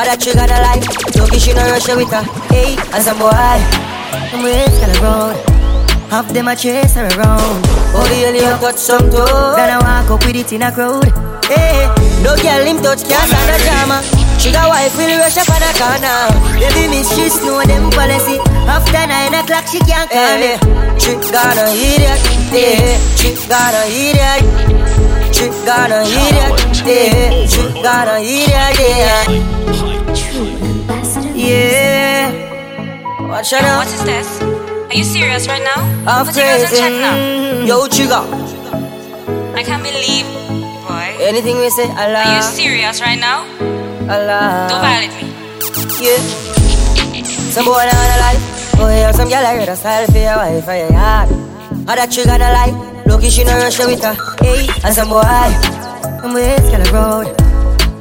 [0.00, 0.88] Or that trigger the life.
[1.14, 2.24] Lucky she no rush you with her.
[2.48, 3.30] Hey, and some boy.
[4.32, 5.59] Some ways kind of road.
[6.10, 7.62] Half them a chase her around.
[7.94, 9.54] Oh, the alien touch some toe.
[9.54, 11.06] Then I walk up with it in a crowd.
[11.46, 11.86] Hey,
[12.22, 14.02] no girl him touch can't stand the drama.
[14.42, 16.34] She got wife will rush up on the corner.
[16.58, 18.42] Baby miss she know them policy.
[18.66, 20.58] After nine o'clock she can't call me.
[20.58, 22.18] Eh, she got a idiot.
[22.50, 24.42] Yeah, she got a idiot.
[25.30, 26.58] She got a idiot.
[26.82, 28.74] Yeah, she got a idiot.
[28.82, 29.30] Yeah.
[31.38, 33.28] Yeah.
[33.28, 33.78] Watch out.
[33.78, 34.69] What is this?
[34.90, 35.86] Are you serious right now?
[36.02, 37.68] I'm Put your girls in crazy.
[37.68, 38.26] Yo, Chiga.
[39.54, 40.26] I can't believe.
[40.82, 41.14] Boy.
[41.22, 42.26] Anything we say, Allah.
[42.26, 43.46] Are you serious right now?
[44.10, 44.66] Allah.
[44.66, 45.30] Don't violate me.
[46.02, 46.18] Yeah.
[47.54, 48.42] Some boy on a life.
[48.82, 51.30] Oh, yeah, some girl I heard a style for your wife for your yard.
[51.86, 52.74] Or that trigger the light.
[53.06, 54.18] Lucky she no rush you with her.
[54.42, 55.22] Hey, and some boy.
[56.18, 57.30] Some ways kind of road.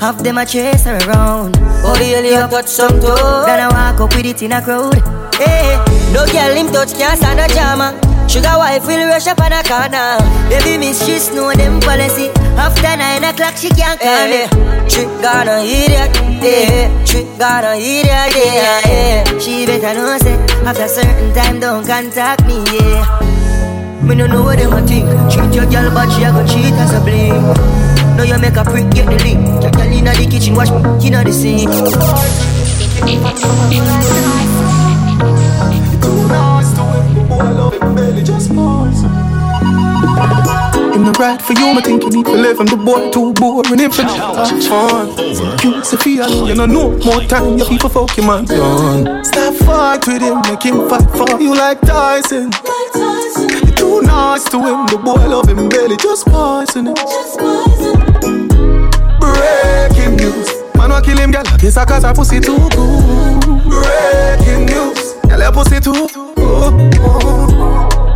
[0.02, 1.54] Half them a chase her around.
[1.86, 3.46] Oh, the alien touch some toe.
[3.46, 4.98] Then I walk up with it in a crowd.
[5.36, 5.78] Hey,
[6.14, 7.94] no girl him touch can't stand a drama.
[8.30, 10.18] Sugar wife will rush up on a corner.
[10.50, 12.30] Baby miss she know them policy.
[12.58, 14.44] After nine o'clock she can't call me.
[14.44, 14.88] Eh.
[14.88, 17.06] She got a idiot, yeah.
[17.06, 19.40] She got a idiot, yeah, yeah.
[19.40, 23.06] She better know say after certain time don't contact me, yeah.
[24.04, 25.10] Me no know what them a think.
[25.32, 27.44] Treat your girl but she a go cheat as a blame.
[28.18, 29.62] Now you make a prick get the link.
[29.62, 31.70] Your girl inna the kitchen wash me inna the sink.
[36.02, 37.10] Too nice to him
[41.12, 42.60] no right for you, I think you need to live.
[42.60, 43.92] I'm the boy too boring.
[43.92, 45.08] For have fun.
[45.64, 47.58] You Sophia, you know no more time.
[47.58, 49.24] Your people fuck your man done.
[49.24, 52.52] Stop fight with him, make him fight for you like Tyson.
[53.66, 56.96] You too nice to him, the boy love him belly, just poison him.
[59.20, 60.50] Breaking news.
[60.76, 61.44] Man, wa kill him, girl.
[61.58, 63.42] Kiss her cause her pussy too good.
[63.66, 65.09] Breaking news.
[65.30, 66.08] Girl, your pussy too.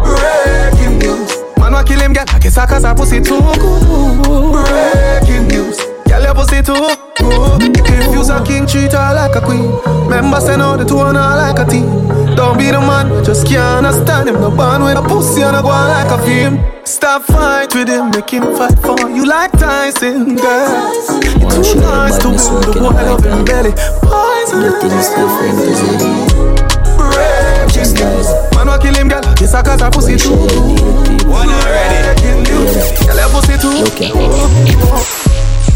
[0.04, 1.32] Breaking news.
[1.58, 2.26] Man, wa kill him, girl.
[2.42, 3.40] Kiss her cause her pussy too.
[4.52, 5.78] Breaking news.
[6.08, 7.78] Girl, your pussy too good.
[7.88, 9.72] If you's a king, treat her like a queen.
[10.06, 11.86] Remember, send out the two and her like a team.
[12.36, 14.36] Don't be the man, just can't understand him.
[14.36, 16.60] No band with a pussy and a go on like a film.
[16.86, 20.94] Stop fight with him, make him fight for you like Tyson, girl.
[21.40, 23.72] You too nice to win the boy love him belly.
[24.02, 24.74] Poison.
[29.74, 31.26] Cause her pussy too good.
[31.28, 32.04] One already.
[32.22, 32.44] Breaking.
[33.08, 33.74] Girl, your pussy too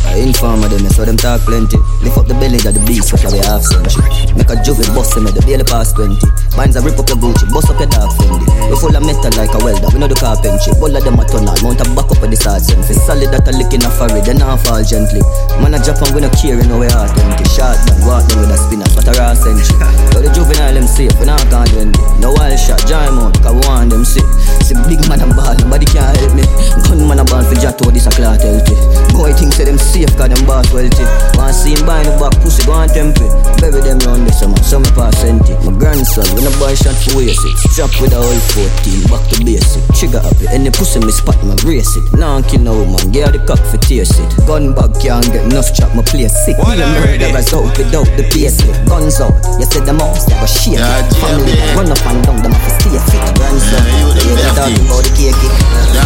[0.05, 1.77] I inform of them, so them talk plenty.
[2.01, 4.33] Lift up the belly of the beast, what we half century.
[4.35, 6.15] Make a juggle bust them, the daily past 20.
[6.57, 8.41] Mine's a rip up your Gucci, bust up your dark Fendi.
[8.65, 10.73] We full of metal like a welder, we know the carpentry.
[10.81, 12.81] All of them a tunnel, mount a back up of the sergeant.
[12.81, 15.21] Fi solid that a lick in a forehead, then I fall gently.
[15.61, 17.45] Man a Japan, we no care, you know we heart empty.
[17.53, 19.77] Shot down, walk them with a spinner, but a raw century.
[20.09, 22.17] So the juvenile them safe, we not can't do anything.
[22.17, 24.25] No wild shot, giant out, cause we want them sick.
[24.65, 26.41] See big man and ball, nobody can help me.
[26.89, 28.73] Gunman a ball for Jato, this a clot healthy.
[29.13, 31.05] Boy think say them safe, cause them boss wealthy.
[31.37, 33.29] Want see him buy the back, pussy go and tempt it.
[33.61, 35.53] Bury them round this summer, summer pass empty.
[35.61, 37.57] My grandson, when a boy shot for waste it.
[37.75, 39.83] Strap with a whole 14, back to basic.
[39.91, 42.05] Trigger happy, any pussy me spot, my race it.
[42.15, 44.29] Now kill no woman, get the cock for taste it.
[44.47, 46.55] Gun bag can't get enough chop, my place sick.
[46.63, 47.19] One Me a already.
[47.19, 48.75] murderers out without the base it.
[48.87, 50.79] Guns out, you said the mouse, that was shit.
[51.19, 53.23] Family, run up and down, them have to stay fit.
[53.35, 55.47] Grandson, you the yeah, best talking about the cake eh?
[55.47, 55.53] it.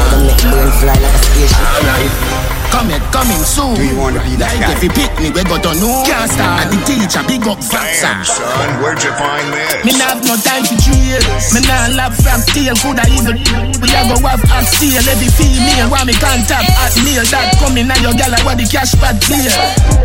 [0.09, 2.40] Them make brain fly like a spaceship.
[2.71, 3.75] Come here, come in, coming soon.
[3.75, 4.71] Do you want to be that like guy?
[4.71, 6.07] If you pick me, we got to know.
[6.07, 6.63] Can't start.
[6.63, 9.83] And the teacher, big up Damn, son, where'd you find this?
[9.83, 11.19] Me nah have no time for jail.
[11.51, 12.71] Me nah love from tail.
[12.79, 13.43] Coulda even
[13.83, 15.03] we a go have hot steel.
[15.03, 17.27] Every female want me contact at meal.
[17.27, 19.51] That coming now your gal what the cash pad clear.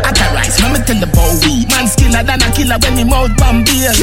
[0.03, 3.31] Authorize, me me tell the boy we man skiller than a killer when me mouth
[3.39, 3.95] bomb beer.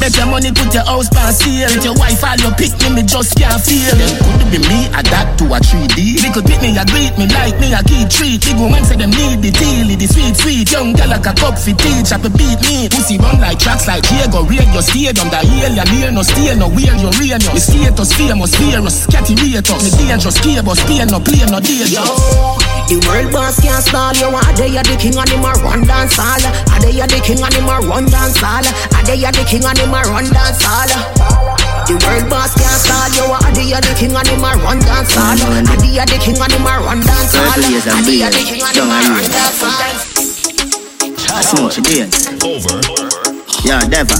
[0.00, 1.68] Bet your money put your house pan sale.
[1.68, 3.92] Get your wife all your pick me me just can't feel.
[3.92, 6.24] Could it be me adapt to a 3D?
[6.24, 8.40] They could pick me a greet me like me a key treat.
[8.42, 10.70] Big woman say them need the deal, the sweet sweet.
[10.70, 12.88] Young gal like a cup fi teach up a beat me.
[12.88, 15.28] Pussy run like tracks like Diego Radio stadium.
[15.28, 17.40] The alien near no stay no wear your rain.
[17.40, 19.82] The status famous virus, catty rate up.
[19.82, 22.75] Me dangerous cable, spear no play no dangerous.
[22.86, 24.30] The world boss can't stall you.
[24.30, 26.38] Are they the king and him a run dance all?
[26.70, 28.62] Are they are the king and him a run dance all?
[28.62, 30.86] Are they are the king and him a run dance all?
[31.90, 33.26] The world boss can't stall you.
[33.26, 35.34] Are they the king and him a run dance all?
[35.34, 37.50] Are they are the king and him a run dance all?
[37.50, 39.90] Are they are the king and him a run dance all?
[41.42, 42.30] Smoke your dance.
[42.46, 42.78] Over.
[43.66, 44.14] Yo, Deva.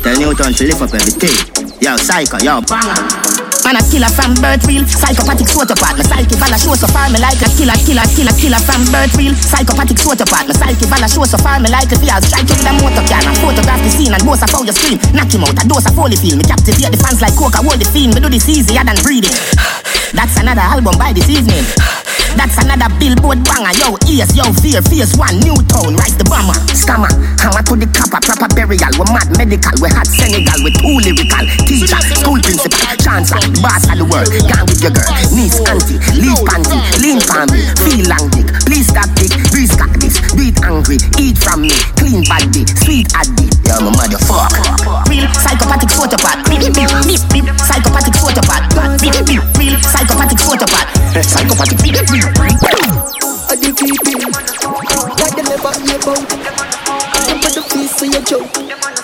[0.00, 1.36] Tell Newton to lift up everything.
[1.84, 3.31] Yo, Psycho, yo, banger.
[3.62, 4.82] Man a killer from birth real.
[4.86, 8.60] Psychopathic sociopath My psyche vala show so far Me like a killer, killer, killer, killer
[8.62, 9.34] from birth real.
[9.38, 12.72] Psychopathic sociopath My psyche vala show so far Me like a fear Strike up the
[12.82, 15.56] motor car And photograph the scene And boast of how you scream Knock him out
[15.56, 16.36] A dose of holy feel.
[16.36, 19.34] Me captivate the fans like coca Hold the fiend Me do this easier than breathing.
[20.16, 21.64] That's another album by this evening
[22.36, 26.56] that's another billboard banger, yo, ears, yo, fear, fierce one, new tone, rise the bomber,
[26.72, 30.96] scammer, hammer to the copper, proper burial, we mad medical, we hot Senegal, we too
[31.02, 35.98] lyrical, teacher, school principal, chancellor, boss of the world, gone with your girl, niece, auntie,
[36.16, 40.96] leave panty, lean family, feel long dick, please stop dick, please cock this, beat angry,
[41.20, 44.62] eat from me, clean body, sweet addict, yo, my motherfucker,
[45.08, 46.40] real psychopathic photopath,
[47.60, 48.64] psychopathic photopath,
[49.58, 50.88] real psychopathic photopath,
[51.20, 51.78] psychopathic
[52.22, 54.22] Are the people.
[55.18, 56.22] Like them never hear about
[57.26, 58.46] Them put the face for your joke.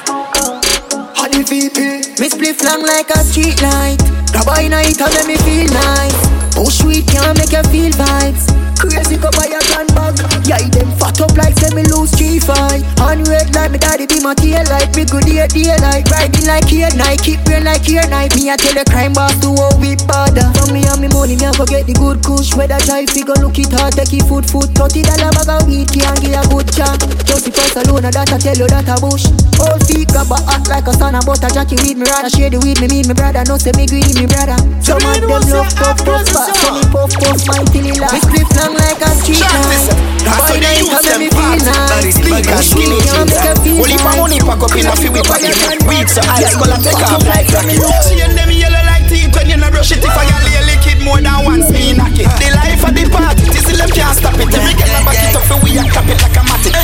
[0.09, 1.98] Uh, are the people.
[2.20, 3.98] Me split long like a street light.
[4.31, 6.28] Grab a night and make me feel nice.
[6.54, 8.46] Push sweet can make you feel vibes?
[8.78, 12.81] Crazy go buy a grand bag Yeah, them fat up like me lose three fight
[13.05, 16.65] On red like me daddy be my tail light Me good day daylight Riding like
[16.65, 18.33] here night Keep brain like here night.
[18.33, 20.49] Me a tell the crime boss to how we bother.
[20.57, 22.57] From me and me money me a go get the good kush.
[22.57, 23.93] Whether drive figure look it hard.
[23.93, 27.45] Take it food food Thirty dollar bag of weed Can't give a good chance Just
[27.45, 29.29] the price alone that I tell you that a bush.
[29.61, 31.53] Old feet grab a act like a son of butter.
[31.53, 33.45] Jackie weed me rather share the weed Me mean me brother.
[33.45, 34.57] No say me greedy me brother.
[34.81, 38.17] Some of them love puff puff But me puff puff my till it last.
[38.17, 42.62] Me split long like a street light That's how they use them parts Body, body,
[42.62, 43.35] skinny jeans.
[43.74, 45.59] Only for money pack up in a few pocket
[45.90, 49.59] Weed so ice color take off like rocket Chain them yellow like teeth when you
[49.59, 49.98] no brush it.
[49.98, 52.31] If I got a liquid more than once me knock it.
[52.38, 54.46] The life of the party, this them can't stop it.
[54.46, 56.77] Every girl a back it up for we a cap it like a matic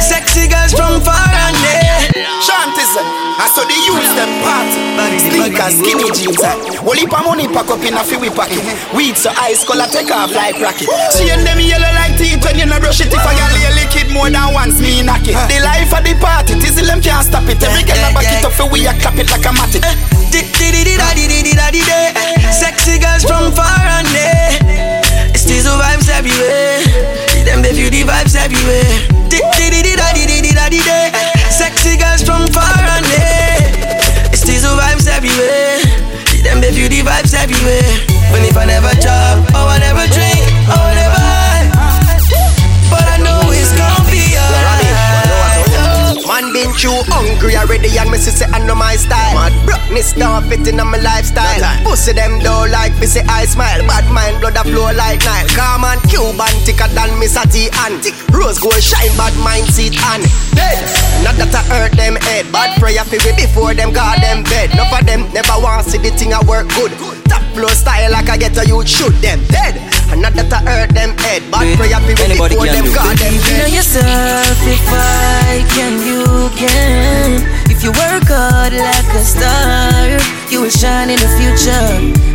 [0.00, 1.85] Sexy girls from far and near
[2.46, 4.78] Shanties, I saw they use them party
[5.18, 6.38] Sneakers, skinny jeans.
[6.78, 8.94] Only for money pack up in a few pocket uh-huh.
[8.94, 10.86] Weed so ice color take off like rocket.
[11.18, 13.10] Chain them yellow like teeth when you no brush it.
[13.10, 15.34] If I got a liquid more than once me knock it.
[15.50, 17.58] The life of the party, this them can't stop it.
[17.58, 19.98] Every girl a back it up for we a clap it like a matic eh,
[22.14, 25.34] eh, Sexy girls from far and near.
[25.34, 26.78] Still the vibes everywhere.
[27.42, 28.86] Them they feel the vibes everywhere.
[29.34, 29.66] Sexy
[37.06, 37.86] vibes everywhere.
[38.32, 39.55] When if I never chop
[47.56, 49.34] already and me see say I know my style.
[49.34, 49.52] Mad.
[49.66, 51.60] Brokeness don't fit in on my lifestyle.
[51.82, 53.80] Pussy them though like me say I smile.
[53.88, 55.48] Bad mind blood a flow like Nile.
[55.56, 58.04] Calm and Cuban thicker than me Sati and.
[58.30, 60.78] Rose gold shine bad mind seat and Dead,
[61.24, 62.50] not that I hurt them head.
[62.52, 64.72] Bad prayer for me before them got them bed.
[64.72, 66.92] Enough of them never want see the thing I work good.
[67.28, 69.40] Top flow style like I get a youth shoot them.
[69.48, 72.74] Dead And not that I hurt them head Bad prayer for me Anybody before can
[72.78, 77.42] them do got them You know yourself if I can, you can.
[77.70, 80.18] If you work hard like a star,
[80.50, 81.86] you will shine in the future.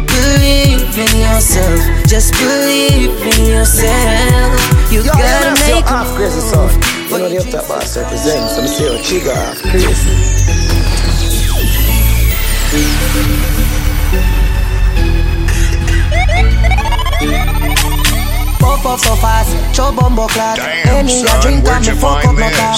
[0.06, 4.54] Believe in yourself, just believe in yourself.
[4.92, 6.70] You Yo, gotta yeah, make yo, a half crazy son.
[7.10, 8.50] You know the up top boss represent.
[8.52, 10.12] So me say yo, Chiga half crazy.
[18.72, 20.58] Puff up so fast, chop bumbo clad.
[20.88, 22.78] Any I drink and me fuck up my car.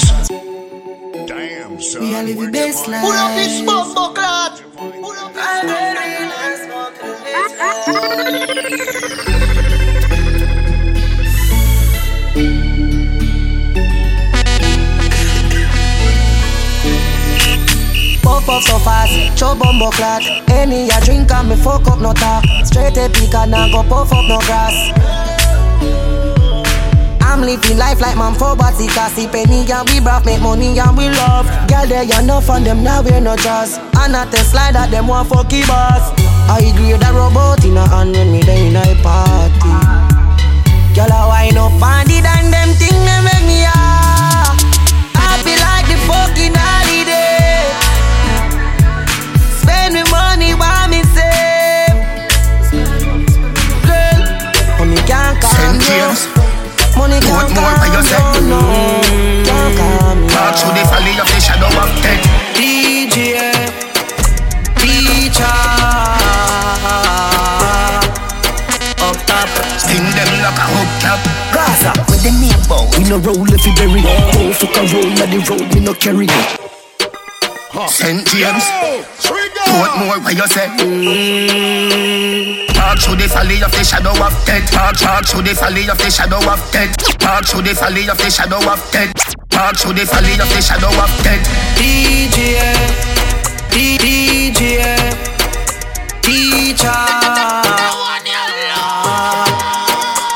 [1.28, 3.04] Damn son, we are living best life.
[3.04, 4.60] Pull up this bumbo clad.
[4.76, 7.14] Pull up this bumbo
[18.24, 22.14] Pop up so fast, chop bumbo clot Any I drink and me fuck up no
[22.14, 25.33] talk Straight a pick and I go puff up no grass
[27.34, 30.96] I'm living life like man for body Cause penny and we brav make money and
[30.96, 31.50] we love.
[31.68, 33.80] Girl there you enough on them now we're no jazz.
[33.98, 36.14] And at the slide that them want fucky boss.
[36.46, 39.74] I agree that robot in a hand when we day in a party.
[40.94, 44.54] Girl I wind up on it and them thing they make me ah.
[45.18, 47.66] Happy like the fucking holiday.
[49.58, 51.98] Spend me money while me save
[55.10, 56.33] Girl, can't you
[57.14, 58.36] Money can't Put more calm by yourself.
[58.36, 58.62] you, no
[59.46, 62.26] Can't calm you Talk through the valley of the shadow of death.
[62.58, 63.38] DJ
[64.82, 65.46] Teacher
[68.98, 71.22] Up top Sting them like a hook cap.
[71.54, 72.90] Gaza, with the name bow.
[72.98, 74.02] We no roll if you bury.
[74.02, 76.28] Don't fuck a roll on the road, me no carry.
[77.90, 78.26] St.
[78.26, 78.64] James.
[79.74, 80.70] Portmore, where you say?
[82.78, 84.70] Talk through the valley of the shadow of death.
[84.70, 86.94] Talk, talk through the valley of the shadow of death.
[87.18, 89.12] Talk through the valley of the shadow of death.
[89.50, 91.42] Talk through the valley of the shadow of death.
[91.74, 92.62] DJ
[93.74, 94.78] DJ
[96.22, 96.90] Teacher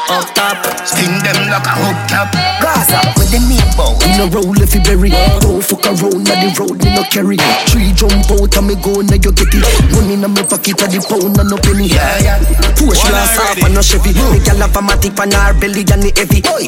[0.10, 2.34] Up top Sting them like a hook cap.
[2.60, 3.92] Gaza, with the name bow.
[4.04, 5.12] We no roll if you bury.
[5.44, 7.36] Don't fuck a roll on the road, me no carry.
[7.68, 9.64] Three jump out and me go now you get it.
[9.92, 11.92] Money in my pocket of the pound and no penny.
[11.92, 12.40] Yeah, yeah.
[12.80, 13.66] Push One glass off already.
[13.68, 14.12] and no Chevy.
[14.16, 16.40] Me gyal have a matic on her belly and the heavy.
[16.48, 16.68] Oi.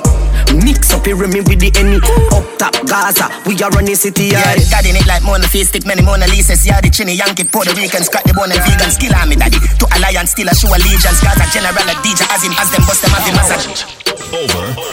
[0.65, 1.99] Mix up here me with the any.
[2.35, 4.67] Up top Gaza, we are running city Yeah, yard.
[4.69, 6.65] daddy it like Mona Face, stick many Mona Lisas.
[6.65, 8.91] Yeah, the Chinny Yankee, Puerto Rican, Scott the bone and vegan.
[8.91, 9.59] Skill army daddy.
[9.79, 11.21] To alliance, still a show allegiance.
[11.23, 13.57] Gaza general, a DJ, as him, as them bust them, have him as a.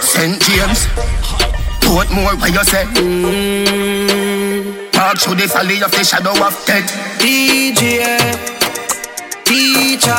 [0.05, 0.41] St.
[0.43, 1.56] James.
[1.87, 2.85] Portmore, where you say?
[2.99, 4.91] Mm-hmm.
[4.91, 6.91] Talk through the valley of the shadow of death.
[7.21, 8.03] DJ
[9.45, 10.11] Teacher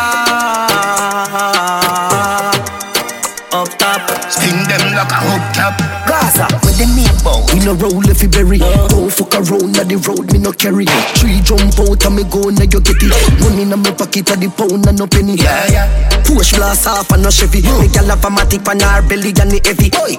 [3.51, 5.75] Up top Sting them like a hook cap.
[6.07, 6.47] Gaza,
[6.77, 7.41] the name bow.
[7.53, 8.59] We no roll if you bury.
[8.89, 10.85] Don't fuck around on the road, me no carry.
[11.17, 13.13] Three jump out and me go now you get it.
[13.41, 15.35] Money in my pocket of the pound and no penny.
[15.35, 16.23] Yeah, yeah.
[16.23, 17.65] Push glass off and no Chevy.
[17.81, 19.89] Me gyal have a matic on her belly and the heavy.
[19.97, 20.15] Oi.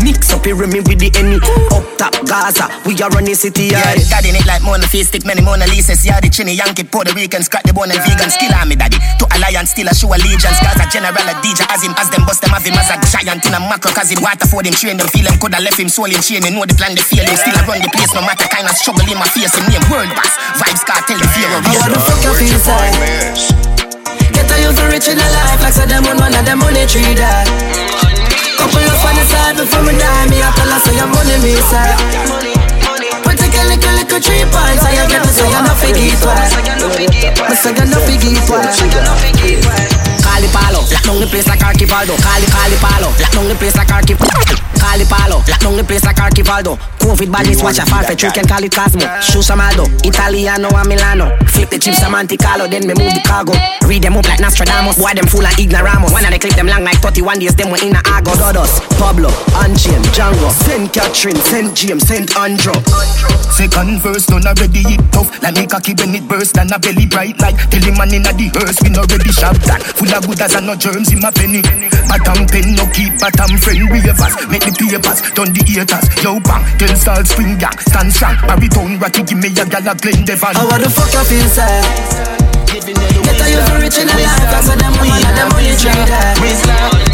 [0.00, 1.36] Mix up here me with the any.
[1.74, 4.06] Up top Gaza, we are running city Yeah, yard.
[4.08, 6.06] daddy it like Mona Face, stick many Mona Lisas.
[6.06, 8.30] Yeah, the Chinny Yankee, Puerto Rican, Scott the bone and vegan.
[8.30, 8.96] Skill army daddy.
[9.20, 10.56] To alliance, still a show allegiance.
[10.64, 13.44] Gaza general, a DJ, as him, as them bust them, have him as a giant
[13.44, 13.90] in a macro.
[13.92, 15.36] Cause him water for them, train them, feel him.
[15.42, 16.40] Coulda left him soul in chain.
[16.40, 17.34] They know the plan, they feel him.
[17.34, 19.50] Still I run the place, no matter kind of struggle in my face.
[19.58, 20.30] Him name world boss.
[20.56, 22.94] Vibes cartel, the fear of How the fuck you feel say?
[24.30, 26.86] Get a youth rich in a life like so them on one of them money
[26.86, 27.50] tree that.
[28.56, 31.36] Couple of on the side before me die, me a tell her say your money
[31.42, 31.98] me side.
[33.26, 36.46] Put a little little three points, so you get me so you no figgy why.
[37.50, 38.38] Me say you no figgy
[39.58, 40.09] it
[40.48, 40.60] why.
[40.60, 42.16] Call the palo, lock down the place like Archivaldo.
[42.16, 44.56] Call the, call the palo, lock down the place like Archivaldo.
[44.80, 46.78] Call the palo, lock down the place like Archivaldo.
[47.00, 49.04] COVID badness, watch a far fetch, you can call it Cosmo.
[49.20, 51.36] Shoe Samado, Italiano and Milano.
[51.46, 53.52] Flip the chips, some Anticalo, then me move the cargo.
[53.86, 56.12] Read them up like Nostradamus, boy them full of ignoramos.
[56.12, 58.32] One of the clip them long like 31 days, them were in a Argo.
[58.40, 59.28] Dodos, Pablo,
[59.60, 62.76] Unchained, Django, Saint Catherine, Saint James, Saint Andrew.
[63.50, 67.04] Second verse done already it tough Like me cocky when it burst and a belly
[67.04, 70.24] bright like Tell him man inna the hearse we no ready shop that Full of
[70.30, 71.62] good as and no germs in my penny
[72.06, 76.06] Bottom pen no keep bottom friend ravers Make the papers done the haters.
[76.22, 77.74] Yo bang tell salt spring gang.
[77.90, 81.48] Stand strong Baritone ratty give me a gal a Glendevon How the fuck you feel
[81.50, 81.82] say?
[82.70, 85.90] Get a youth rich in a life like so them one of them money tree
[86.06, 86.38] that.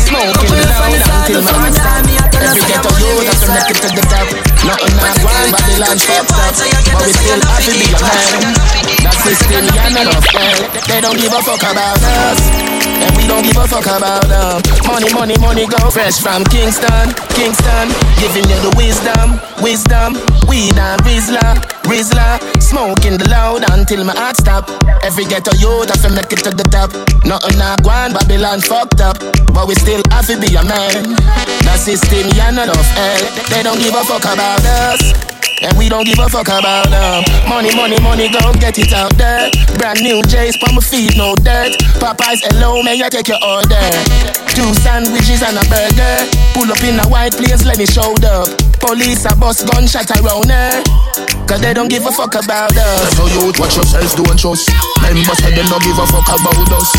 [0.04, 2.52] Smoking Couple of on the side till before my me die, me a tell her
[2.52, 3.72] Every say ghetto your money youth me have to make side.
[3.72, 4.28] it to the top.
[4.68, 6.52] Nothing not one Babylon fucked up.
[6.92, 8.76] But we still have to be a man.
[9.00, 10.56] That system yeah not enough man
[10.88, 14.59] They don't give a fuck about us And we don't give a fuck about them.
[14.82, 17.86] Money, money, money go fresh from Kingston Kingston.
[18.18, 20.18] Giving you the wisdom Wisdom.
[20.50, 21.54] Weed and Rizla
[21.86, 24.66] Rizla Smoking the loud until my heart stop.
[25.07, 26.90] Every ghetto youth have to make it to the top.
[27.22, 29.18] Nothing not one Babylon fucked up.
[29.54, 31.14] But we still have to be a man.
[31.62, 32.74] That system yeah not
[33.50, 37.24] They don't give a fuck about us and we don't give a fuck about them.
[37.48, 39.50] Money, money, money, go get it out there.
[39.78, 41.76] Brand new J's, put my feet, no dirt.
[42.02, 43.80] Popeyes, hello, may I take your order?
[44.52, 46.16] Two sandwiches and a burger.
[46.54, 48.48] Pull up in a white place, let me show up.
[48.80, 50.82] Police a bust gunshot around her.
[51.46, 53.16] Cause they don't give a fuck about us.
[53.16, 54.66] So you watch yourself, don't trust.
[54.98, 56.90] Members say them don't give a fuck about us.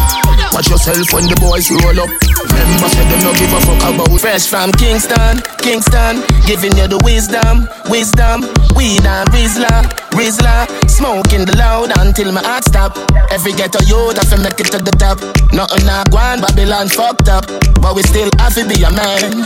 [0.56, 2.08] Watch yourself when the boys roll up.
[2.56, 4.22] Members say them don't give a fuck about us.
[4.24, 8.47] Fresh from Kingston, Kingston, giving you the wisdom, wisdom.
[8.76, 9.84] Weed and Rizla,
[10.14, 12.98] Rizla, smoking the loud until my heart stop.
[13.32, 15.20] Every ghetto youth have to make it to the top.
[15.54, 17.46] Nothing not gone, Babylon fucked up,
[17.82, 19.44] but we still have to be a man.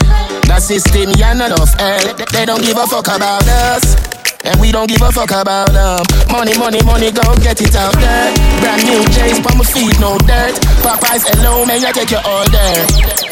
[0.48, 2.14] That system, yeah, not enough hell.
[2.32, 3.96] They don't give a fuck about us.
[4.44, 6.02] And we don't give a fuck about them.
[6.30, 8.34] Money, money, money, go get it out there.
[8.58, 10.58] Brand new J's, but my feet no dirt.
[10.82, 12.70] Popeyes, hello, man, I take your order.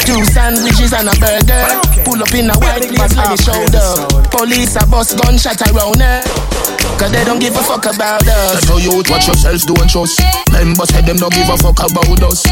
[0.07, 1.67] Two sandwiches and a burger.
[2.07, 3.87] Pull up in a white place on the shoulder.
[4.31, 6.23] Police a bust gunshot around her.
[6.95, 8.63] Cause they don't give a fuck about us.
[8.69, 10.21] So you watch yourself, don't trust.
[10.53, 12.45] Members say them don't give a fuck about us.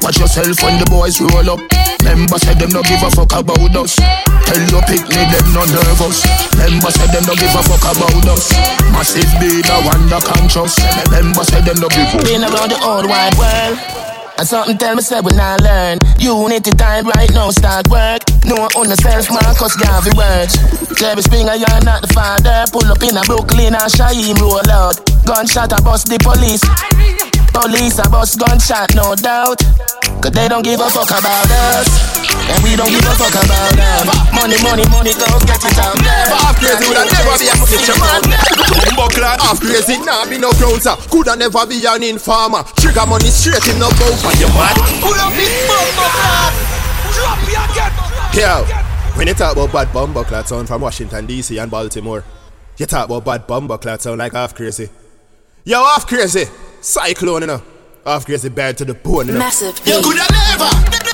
[0.00, 1.60] Watch yourself when the boys roll up.
[2.02, 4.00] Members say them don't give a fuck about us.
[4.48, 6.24] Tell your picnic them not nervous.
[6.56, 8.52] Members say them don't give a fuck about us.
[8.92, 10.76] Massive beat a wonder conscious.
[11.10, 12.24] Members say them don't give fuck.
[12.24, 14.09] Been around the old wide world.
[14.40, 15.98] And something tell me say when I learn.
[16.18, 18.24] Unity time right now start work.
[18.48, 20.56] No one on the self Marcus Garvey words
[20.96, 22.64] Jerry Springer you're not the father.
[22.72, 24.96] Pull up in a Brooklyn and Shaheem roll out.
[25.28, 26.64] Gunshot a bust the police.
[27.52, 29.60] Police a bust gunshot no doubt.
[30.24, 31.44] Cause they don't give a fuck about
[31.76, 32.20] us.
[32.48, 34.08] And we don't give a fuck about them.
[34.32, 36.28] Money, money, money, go get it out there.
[36.32, 38.24] Half crazy would never be a snitcher man.
[38.96, 40.96] Buckler half crazy, nah be no closer.
[41.08, 42.64] Coulda never be an informer.
[42.76, 46.54] Trigger money straight in no boat and you mad Pull up this bumbo class
[47.14, 47.92] Drop me again.
[48.38, 48.64] Yo,
[49.16, 52.24] when you talk about bad bumbo clad sound from Washington DC and Baltimore
[52.78, 54.88] You talk about bad bumbo clad sound like half crazy.
[55.64, 56.44] Yo, half crazy.
[56.80, 57.62] Cyclone, you know.
[58.06, 59.38] Half crazy bad to the bone, you know.
[59.40, 59.78] Massive.
[59.86, 61.09] You coulda never Never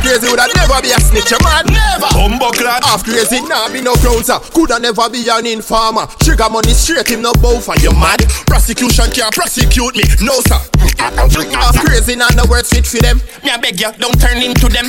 [0.00, 1.68] Crazy woulda never be a snitcher man.
[1.68, 2.08] Never.
[2.16, 6.08] Bumbo clad Half crazy nah be no closer Coulda never be an informer.
[6.24, 8.24] Trigger money straight him no bow for you mad.
[8.48, 10.56] Prosecution can't prosecute me No sir.
[10.96, 13.20] Half crazy nah no words fit for them.
[13.44, 14.88] Me I beg ya don't turn into them.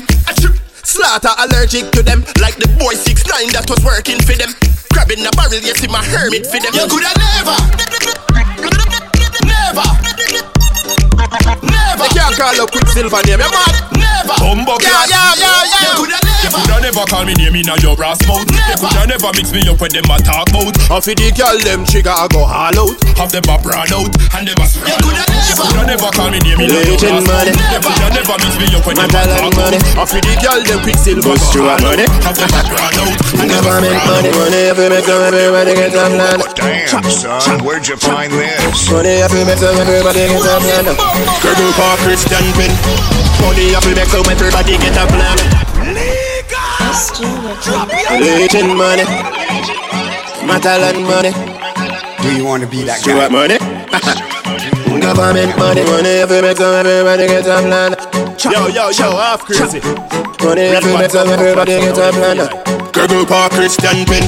[0.83, 4.55] Slaughter allergic to them Like the boy 6 9 that was working for them.
[4.95, 6.71] Grabbing the barrel yes him a hermit for them.
[6.71, 7.57] You coulda never.
[9.43, 9.87] Never.
[11.67, 13.90] Never They can't call up Quicksilver name, you mad?
[14.31, 14.55] Never.
[14.55, 16.39] Bumbo Yeah, yeah, yeah, yeah You coulda never.
[16.41, 18.47] You coulda never call me name in a your brass mouth.
[18.47, 20.73] You coulda never mix me up with them a talk about.
[20.91, 22.95] Off the girl them trigger I go all out.
[23.19, 25.15] Have them a brand out And them a spread out.
[25.47, 27.51] You coulda never call me name in a your Legend brass money.
[27.51, 29.79] mouth You coulda never mix me up with them a talk and money.
[29.81, 33.15] About Off the girl them Quicksilver Bust you a money Have them a brand out
[33.37, 34.29] And them a make money.
[34.31, 38.89] Money if you make some everybody get some land Damn, son, where'd you find this?
[38.89, 40.89] Money if you make some everybody get some land
[41.43, 42.71] Girl for Christian pin
[43.41, 45.37] Money if you make some everybody get a plan
[48.19, 49.03] Legend money.
[50.45, 51.31] Metal and money.
[52.21, 53.29] Do you want to be that Stuart guy?
[53.29, 53.57] money.
[55.01, 55.83] Government money.
[55.83, 57.95] Money if you make some everybody get a plan.
[58.43, 59.79] Yo, yo, yo, half crazy.
[60.43, 64.27] Money if you make some everybody get a plan Girl for Christian pin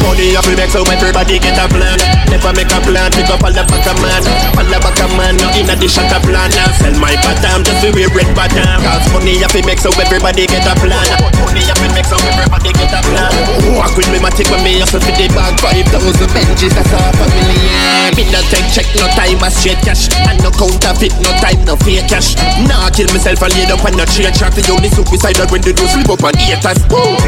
[0.00, 2.00] Money if you make some everybody get a plan.
[2.32, 4.24] Never make a plan, pick up all the back of man.
[4.56, 6.48] All the back of man, not in a dish a plan.
[6.80, 10.48] Sell my bottom just to wear red bottom Cause money if you make so everybody
[10.48, 11.04] get a plan.
[11.44, 13.32] Money if you make so everybody get a plan.
[13.76, 15.60] Walk with me, my take with me, hustle for the bag.
[15.60, 18.16] Five thousand Benjis, that's half a million.
[18.16, 20.08] Me no take check, no time, a straight cash.
[20.24, 22.40] And no counterfeit, no time, no fake cash.
[22.64, 25.76] Nah, kill myself and lay down on no trade track The only suicidal when they
[25.76, 26.80] do sleep up on haters.
[26.88, 27.20] Woo!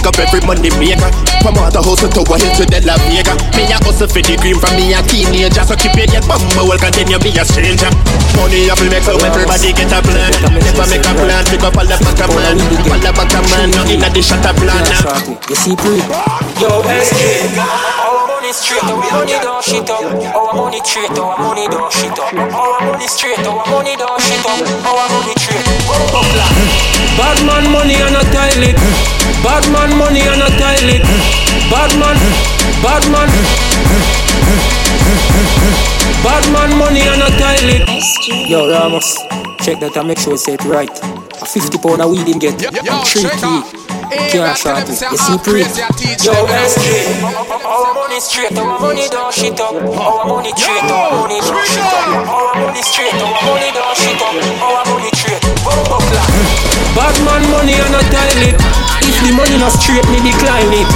[0.00, 1.12] Pick up every money maker
[1.44, 4.24] From out the house to Tower Hill to De La Vega Me a hustle for
[4.24, 7.44] the cream from me a teenager So keep your head bumble, well continue be a
[7.44, 7.92] stranger
[8.32, 11.84] Money up make so everybody get a plan Never make a plan, pick up all
[11.84, 12.56] the back of man
[12.88, 14.80] All the back of man, no in a the shot a plan
[15.52, 16.00] You see, pre.
[16.56, 17.60] Yo, SK.
[18.00, 20.00] Our money straight, our money don't shit up.
[20.00, 22.32] Our money straight, our money don't shit up.
[22.32, 24.64] Our money straight, our money don't shit up.
[24.80, 25.60] Our money straight.
[27.20, 28.80] Bad man money on a toilet.
[29.42, 31.02] Bad man money on a toilet.
[31.72, 32.16] Bad man,
[32.84, 33.28] bad man.
[36.22, 37.88] Bad man money on a toilet.
[38.48, 39.16] Yo, Ramos,
[39.64, 40.90] check that and make sure say it right.
[41.40, 42.60] A 50 pound of weed him get.
[42.60, 43.60] and three key.
[44.28, 45.00] Can't short it.
[45.08, 45.64] You see, pre.
[46.20, 46.34] Yo,
[46.68, 47.24] SK.
[47.64, 49.72] Our money straight, our money don't shit up.
[49.72, 52.28] Our money straight, our money don't shit up.
[52.28, 54.36] Our money straight, our money don't shit up.
[54.60, 55.40] Our money straight.
[56.92, 58.79] Bad man money on a toilet.
[59.02, 60.88] If the money not straight, me decline it.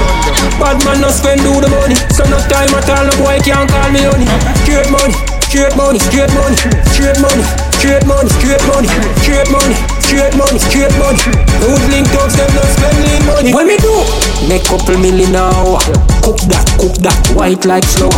[0.60, 1.96] Bad man no spend do the money.
[2.12, 4.28] So no time at all, no boy can't call me honey.
[4.64, 5.14] Straight money,
[5.48, 6.56] straight money, straight money,
[6.92, 7.44] straight money,
[7.80, 8.88] straight money, straight money,
[9.22, 9.76] straight money.
[10.04, 11.18] Straight money, straight money.
[11.64, 13.52] Hoodlink dogs, them not spending money.
[13.52, 14.04] What me do?
[14.46, 15.78] Make couple million now.
[16.22, 18.12] Cook that, cook that, white like slow.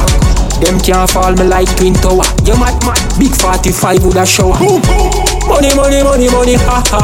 [0.60, 2.26] Them can't fall me like twin tower.
[2.44, 2.98] You mad, mad.
[3.18, 4.58] Big 45 with a shower.
[4.58, 5.25] Boom, boom.
[5.46, 7.02] Money, money, money, money, ha ha.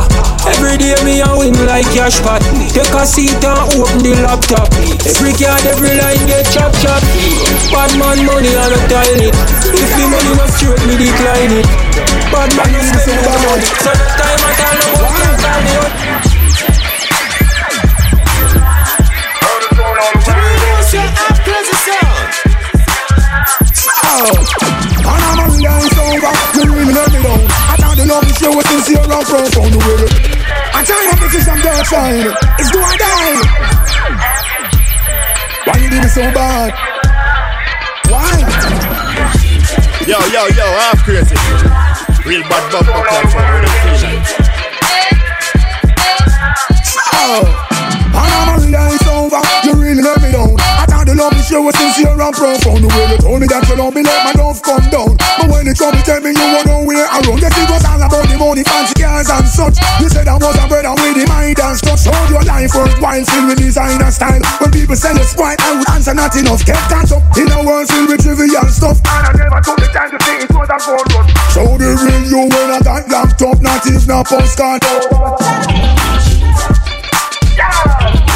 [0.50, 2.42] Every day me a win like cash pot.
[2.74, 4.66] Take a seat and open the laptop.
[5.06, 6.98] Every card, every line get chop chop.
[7.70, 9.30] Bad man money on a toilet.
[9.70, 11.66] If the money not straight, me decline it.
[12.34, 13.62] Bad man you spend the money.
[13.86, 15.86] So time I tell them what I'm telling you.
[25.02, 27.61] And I'm a real over, you really let me down.
[28.02, 29.76] I thought the love is you was sincere and profound.
[29.78, 30.08] Well,
[30.74, 32.34] I tell you this is some dark side.
[32.58, 33.38] It's do or die.
[35.66, 36.74] Why you do me so bad?
[38.10, 38.42] Why?
[40.02, 41.36] Yo, yo, yo, half crazy.
[42.26, 44.26] Real bad bumper clutch when they feel like.
[47.14, 47.61] Oh,
[51.22, 52.82] love is you was sincere and profound.
[52.82, 55.14] Well, you told me that you don't believe my love come down.
[55.38, 57.38] But when it come, you tell me you want nowhere around.
[57.38, 59.78] Yes, it was all about the money, fancy cars and such.
[60.02, 62.02] You said I was a brother with the mind and stuff.
[62.02, 64.42] Hold your life worthwhile, filled with designer style.
[64.58, 66.66] When people say it's white, I would answer not enough.
[66.66, 68.98] Kept hands up in a world filled with trivial stuff.
[69.06, 71.30] And I never took the time to think it was a gold rush.
[71.54, 74.82] Show the real you when I got laptop, not even a postcard.
[77.54, 78.31] But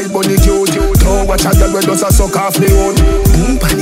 [0.00, 0.70] Right, bunny cute.
[1.00, 2.94] Don't watch a girl when does a suck off the own.
[2.96, 3.79] Boom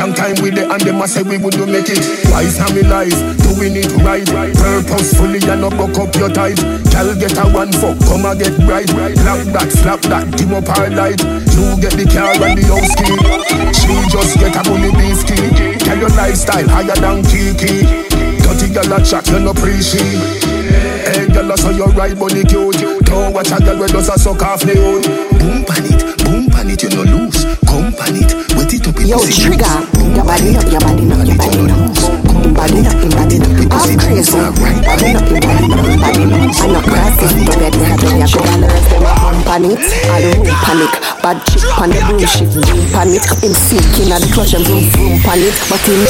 [0.00, 2.00] Long time with it, and them a say we would do make it.
[2.32, 3.12] Wise how we life,
[3.44, 4.24] doing it right.
[4.24, 6.56] Purposefully, and not buck up your tight.
[6.88, 8.88] Girl get a one fuck, come and get bright.
[8.88, 11.20] Slap that, slap that, dim up our light.
[11.52, 13.12] You get the car and the house key.
[13.76, 15.76] She just get a bully beef key.
[15.84, 17.84] Tell your lifestyle higher than Kiki.
[18.40, 20.16] Dirty girl a chat, you no appreciate.
[21.12, 23.04] Hey, girl, I saw you right, bunny cute.
[23.04, 25.04] Don't watch a girl where does a suck off the own.
[25.36, 27.44] Boom pan it, boom pan it, you no lose.
[27.68, 28.32] Come pan it,
[28.70, 29.66] Yo, trigger.
[30.14, 31.90] Your body up, your body up, your body up.
[32.54, 33.50] Body up, your body up.
[33.74, 34.30] I'm crazy.
[34.38, 34.54] Your
[34.86, 36.54] body up, your body up, your body up.
[36.54, 38.26] I'm not crazy, but that way I do ya.
[38.30, 39.82] Sugar nerves, them a pump on it.
[40.06, 40.92] I don't panic.
[41.20, 42.22] Bad chick on the boom
[42.94, 43.26] pan it.
[43.42, 44.30] Him sinking at the
[44.62, 45.54] boom boom pan it.
[45.66, 46.06] But him,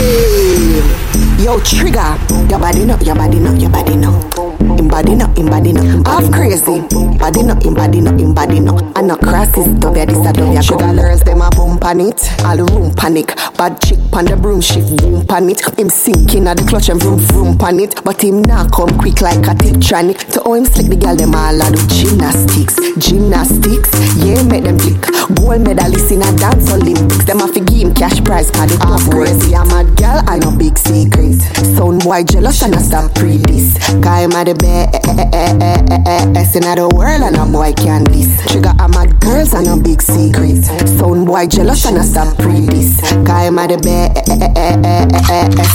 [1.40, 2.12] yo, trigger.
[2.50, 4.39] Your body up, your body up, your body up.
[4.60, 6.06] Him body up, him body up.
[6.06, 6.80] Half crazy.
[7.18, 8.82] Body up, him body up, him body up.
[8.96, 10.60] I'm not crazy, dub ya, this a dub ya.
[10.60, 12.20] Sugar nerves, them a pump on it.
[12.44, 13.34] All the room panic.
[13.56, 15.60] Bad chick on the broom shift, boom pan it.
[15.78, 18.02] Him sinking at the clutch and vroom vroom pan it.
[18.04, 20.18] But him not come quick like a Tiptronic.
[20.32, 23.90] To how him slick the girl them all a do gymnastics, gymnastics.
[24.16, 25.00] Yeah, make them flick.
[25.36, 27.24] Gold medalist in a dance Olympics.
[27.24, 29.54] Them a fi give him cash prize 'cause the tough crazy.
[29.56, 31.40] I'm a girl, I know big secret.
[31.76, 33.76] Sound boy jealous and I stop pre this.
[34.00, 38.28] Guy I'm at the best in the world and a boy can this.
[38.50, 40.64] Trigger I'm a girls and a big secret.
[40.98, 43.00] Sound boy jealous and I stop pre this.
[43.22, 44.28] Guy I'm at the best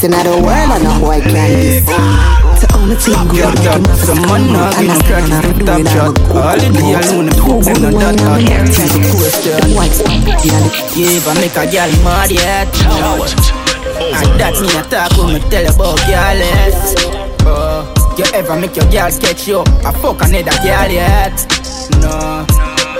[0.03, 1.85] in the world and a boy can this.
[1.85, 1.91] To
[2.73, 6.15] all the team go Yo, yo, some man now give me practice to top shot
[6.31, 9.59] All the day alone, the cook them not that hard Answer the question
[10.39, 10.63] Yeah,
[10.95, 12.71] if I make a girl mad yet
[13.99, 17.24] And that's me a talk when me tell you about girl yes uh,
[18.17, 21.35] You ever make your girl sketch you I fuck another girl yet.
[21.99, 22.45] No.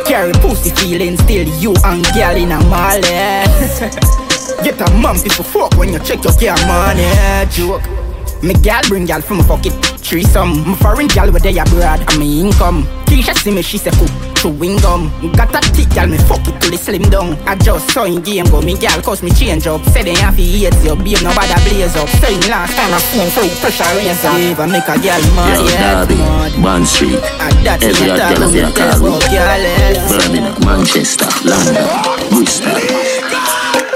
[0.05, 3.45] Carry pussy feeling still you and girl in a mall yeah
[4.63, 7.05] Get a man people fuck when you check your girl money.
[7.51, 8.04] Joke
[8.45, 9.73] Me gal bring gal from fuck it
[10.05, 10.69] threesome.
[10.69, 12.85] Me foreign gal where they abroad and me income.
[13.09, 15.09] Keisha see me, she say cook chewing gum.
[15.33, 17.33] Got a thick gal, me fuck it till it slim down.
[17.49, 19.83] I just saw in game go, me gal cause me change up.
[19.85, 22.07] Say they have to hate you, babe, nobody blaze up.
[22.21, 24.37] Say me last time I seen so pressure raise up.
[24.37, 26.61] If I make a gal mad, Yo, yeah, Derby, mad.
[26.61, 27.17] Bond Street,
[27.65, 29.97] that's every it, hot girl of your that's car gal is.
[30.05, 31.81] Birmingham, Manchester, London,
[32.29, 32.77] Bristol.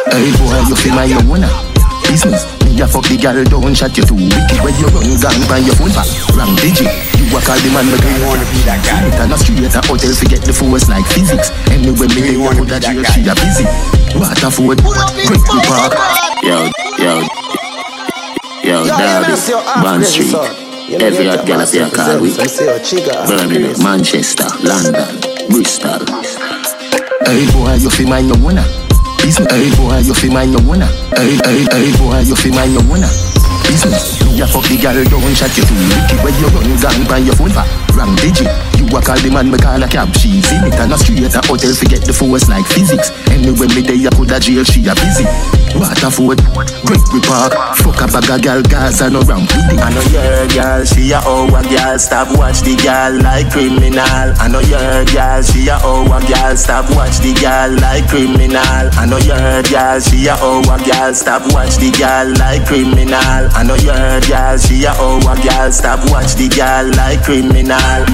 [0.09, 1.53] Hey boy, you feel my own winner.
[2.09, 5.41] Business, me a fuck the girl, don't shut you too wicked when you run gang
[5.49, 6.05] by your phone back.
[6.37, 9.09] Wrong digit, you a call the man, but you wanna be that guy.
[9.09, 11.49] It a street, a hotel, forget the force like physics.
[11.73, 13.65] Anyway, me you wanna that jail, she a busy.
[14.13, 14.79] Waterford,
[15.25, 15.93] quick to park.
[16.45, 16.69] Yo,
[17.01, 17.13] yo,
[18.61, 19.33] yo, Derby,
[19.81, 20.35] Bond Street,
[21.01, 25.09] every hot girl of your car with Birmingham, Manchester, London,
[25.49, 26.05] Bristol.
[27.25, 28.88] Hey boy, you feel my own winner.
[29.21, 30.85] Business, hey boy, you feel my own winner.
[31.15, 33.28] Hey, hey, hey boy, you feel my winner.
[33.69, 37.05] Business, you a fuck the girl, don't shut you too wicked when you run gang
[37.05, 37.69] by your phone back.
[37.93, 38.49] Wrong digit,
[38.81, 40.09] you a call the man, me call a cab.
[40.17, 43.13] She's in it and a street, a hotel, forget the force like physics.
[43.29, 45.21] Anyway, me day, I could a jail, she a busy.
[45.77, 46.41] Waterford,
[46.81, 49.77] Great we Park, fuck a bag girl, Gaza no round with it.
[49.77, 51.93] I know your girl, she a our girl.
[52.01, 54.01] Stop watch the girl like criminal.
[54.41, 56.57] I know your girl, she a our girl.
[56.57, 58.89] Stop watch the girl like criminal.
[58.97, 61.13] I know your girl, she a our girl.
[61.13, 63.45] Stop watch the girl like criminal.
[63.59, 63.91] I know your
[64.23, 65.67] girl, she a our girl.
[65.67, 68.07] Stop watch the girl like criminal.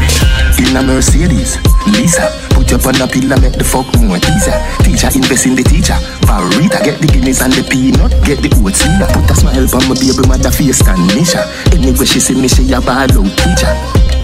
[0.57, 4.57] In a Mercedes, Lisa, put your on the pillar, make the fuck more teaser.
[4.81, 5.93] Teacher invest in the teacher.
[6.25, 8.97] Barita, get the guineas and the peanut, get the oats in.
[9.13, 11.45] Put a smile on my baby mother face, Tanisha.
[11.77, 13.69] Anyway, she see me, she a ball out teacher.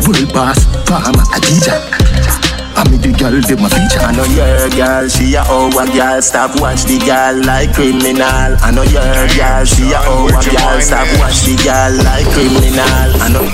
[0.02, 2.41] World boss, farmer, a teacher.
[2.76, 4.00] I me the girl, them a feature.
[4.00, 6.22] I know your girl, she a our girl.
[6.22, 8.56] Stop watch the girl like criminal.
[8.62, 10.82] I know your girl, she a our girl.
[10.82, 13.10] Stop watch the girl like criminal.
[13.20, 13.46] I know.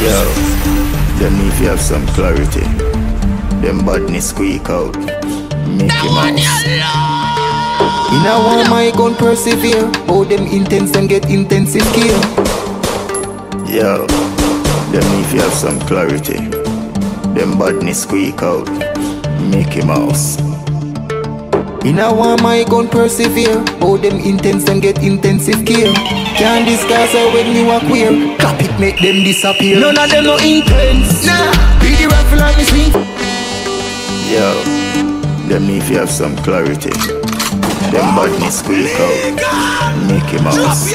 [0.00, 0.18] Yo,
[1.18, 2.64] them if you have some clarity,
[3.64, 4.96] them badness squeak out.
[5.66, 6.64] Make Mickey Mouse.
[8.12, 9.90] In a one my gun persevere.
[10.06, 12.20] How them intense them get intensive care.
[13.66, 14.06] Yo,
[14.92, 16.38] them if you have some clarity,
[17.36, 18.66] them badness squeak out.
[19.52, 20.38] Mickey Mouse.
[21.84, 23.62] In a one my gun persevere.
[23.78, 25.92] How them intense them get intensive care.
[26.40, 28.10] Can't discuss her when you are queer.
[28.38, 29.78] Cap it make them disappear.
[29.78, 31.26] None of them no intense.
[31.26, 32.92] Nah, be the rifle on the swing.
[34.32, 34.48] Yo,
[35.48, 36.90] them if you have some clarity,
[37.92, 39.36] them badness squeak out.
[40.08, 40.90] Mickey Mouse.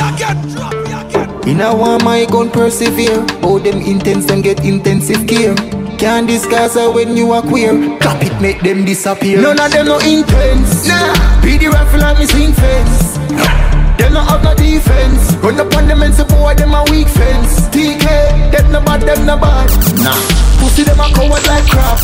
[1.47, 3.21] In a one my gun persevere.
[3.41, 5.55] How them intense them get intensive care.
[6.01, 7.77] Can't discuss her when you are queer.
[7.99, 9.39] Cap it make them disappear.
[9.39, 10.87] None of them no intense.
[10.87, 13.17] Nah, be the rifle on me swing fence.
[14.01, 15.35] Them no have no defense.
[15.45, 17.69] Run up on them and support them a weak fence.
[17.69, 18.01] TK,
[18.49, 19.69] them no bad, them no bad.
[20.01, 20.17] Nah,
[20.57, 22.01] pussy them a coward like crap.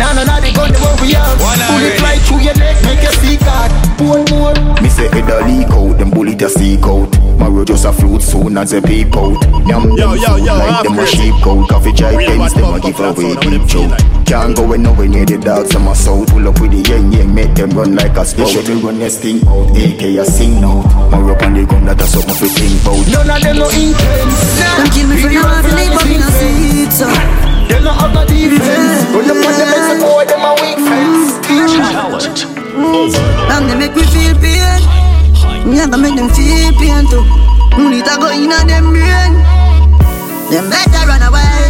[0.00, 1.36] nah, no, nah, they gun the one we have.
[1.36, 3.68] Bullet fly through your neck, make you see God.
[4.00, 4.71] Pour more.
[4.82, 7.08] Me say it a leak out, them bullet a seek out.
[7.38, 9.38] Mario just a float soon as a peep out.
[9.62, 11.16] Nyam Yo, them yo, food yo, like half them a crazy.
[11.16, 11.68] sheep coat.
[11.68, 14.26] Coffee chai Real pens, bad them a give away on them deep chill choke.
[14.26, 16.26] Can't go in nowhere near the dogs, I'm a soul.
[16.26, 18.50] Pull up with the yang yang, make them run like a spout.
[18.50, 20.82] They run their thing out, AK a sing out.
[21.10, 23.06] Mario on the gun, that a something for think about.
[23.06, 24.42] None of them no intense.
[24.58, 27.06] Them kill me for no have to live, but me no see it so.
[27.70, 29.06] Them no have no defense.
[29.14, 32.61] Run up on them and support them a weak fence.
[32.74, 34.80] And they make me feel pain.
[35.68, 37.20] Me a go make them feel pain too.
[37.76, 39.32] Money ta go inna them brain.
[40.48, 41.68] Them better run away.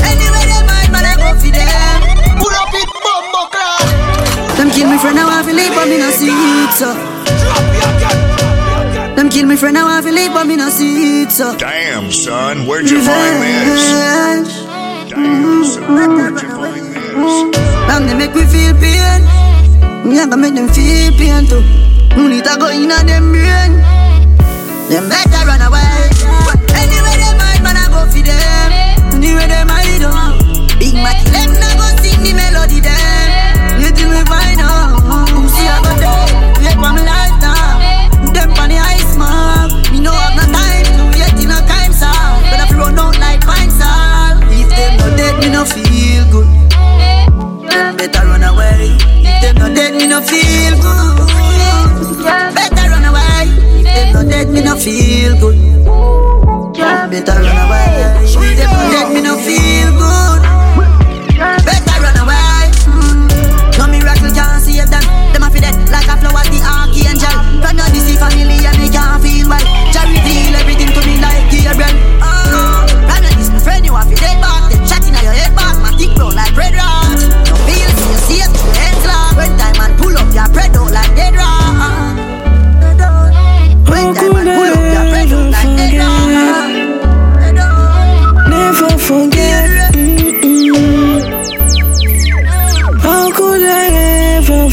[0.00, 2.00] Anyway them mind, man I go for them.
[2.40, 4.56] Pull up it, bumbo clap.
[4.56, 6.88] Them kill me friend, I want to live, but me no see it so.
[9.16, 11.54] Them kill me friend, I want to live, but me no see it so.
[11.56, 13.84] Damn, son, where'd you find this?
[15.10, 17.58] Damn, son, where'd you find this?
[17.92, 19.29] And they make me feel pain.
[20.04, 21.60] Me a go make them feel pain too.
[22.16, 23.78] Money ta go inna them brain.
[24.88, 26.10] Them better run away.
[26.74, 28.72] Anyway them mind, man I go for them.
[29.14, 30.40] Anyway them hide on.
[30.40, 30.66] Oh.
[30.80, 33.80] Big Mac, them na go sing the melody them.
[33.80, 35.04] You till we find out.
[35.30, 36.74] Who see I go there?
[36.80, 38.32] For me life now.
[38.32, 39.68] Them on the ice man.
[39.92, 42.40] Me no have no time to wait in a time song.
[42.48, 44.42] But I run out like pine salt.
[44.48, 46.59] If them no dead, me no feel good.
[48.00, 48.96] Better run away.
[49.20, 51.28] If them no dead, me no feel good.
[52.56, 53.44] Better run away.
[53.76, 55.60] If them no dead, me no feel good.
[57.12, 58.24] Better run away.
[58.24, 60.40] If them no dead, me no feel good.
[61.68, 62.72] Better run away.
[62.88, 63.76] Mm.
[63.76, 65.04] No miracle can't save them.
[65.36, 67.36] Them a fi dead like a flower, the archangel.
[67.60, 68.59] From your DC family,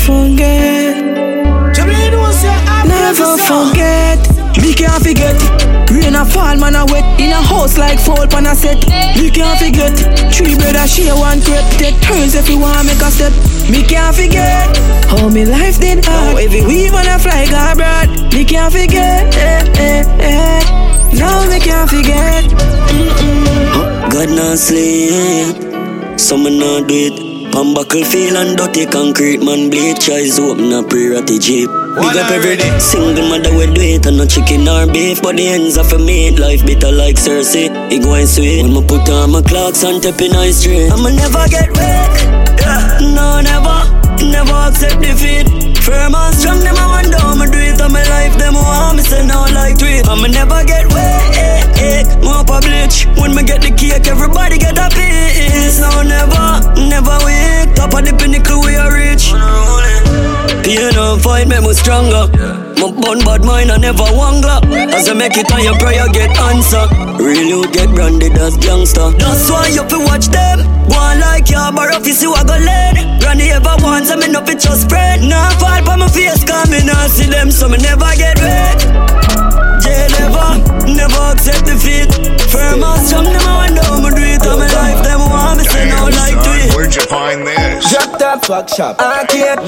[0.08, 0.96] forget.
[2.88, 4.20] Never forget.
[4.62, 5.36] Me can't forget.
[5.92, 7.04] Rain a fall, man a wet.
[7.20, 8.80] In a house like fold pan a set.
[9.20, 9.96] Me can't forget.
[10.34, 11.66] Three brother share one crep.
[11.78, 13.34] Take turns if you wanna make a step.
[13.70, 14.72] Me can't forget
[15.12, 16.40] how me life did hard.
[16.40, 18.08] Every weave on a fly got broad.
[18.34, 19.36] Me can't forget.
[19.36, 20.62] Eh, eh, eh.
[21.20, 22.44] No, me can't forget.
[22.46, 24.12] Mm-mm.
[24.12, 25.56] God not sleep,
[26.18, 27.27] so me not do it.
[27.58, 31.68] Pan buckle feel and dirty concrete man bleach eyes open a prayer at the jeep.
[31.98, 32.78] Big up every day.
[32.78, 35.98] Single mother will do it and no chicken or beef, but the ends of a
[35.98, 37.74] meat life bitter like cerasee.
[37.92, 40.92] It going sweet when me put on my clocks and tap in ice street.
[40.92, 42.14] I'ma never get weak.
[42.62, 43.00] Yeah.
[43.18, 43.78] No, never,
[44.22, 45.67] never accept defeat.
[45.88, 48.98] Firm and strong, them I want down, me do it on my life, them want
[48.98, 50.04] me say no like tweet.
[50.04, 52.12] I'ma never get weak.
[52.20, 55.80] More publish when me get the cake, everybody get a piece.
[55.80, 57.72] No, never, never weak.
[57.80, 59.32] Top of the pinnacle we are rich.
[60.68, 62.28] Pain and fight make me stronger.
[62.76, 64.60] My bun bad mind I never wangler.
[64.92, 66.84] As I make it on your prayer get answer.
[67.16, 69.12] Real you get branded as gangster.
[69.12, 70.77] That's why you fi watch them.
[70.88, 73.20] One like ya, but if you see what go lead.
[73.20, 75.22] Granny ever wants, I me no fi just spread.
[75.22, 79.17] Nah fall pa my face, cause me nah see them, so me never get wet.
[79.82, 80.48] Jail never,
[80.90, 82.10] never accept defeat.
[82.50, 85.00] Firm and strong, them I want down, me do it on my life.
[85.04, 86.74] Them want me say no like to it.
[86.76, 87.90] Where'd you find this?
[87.92, 89.00] Drop top fuck shop.
[89.00, 89.60] Arcade.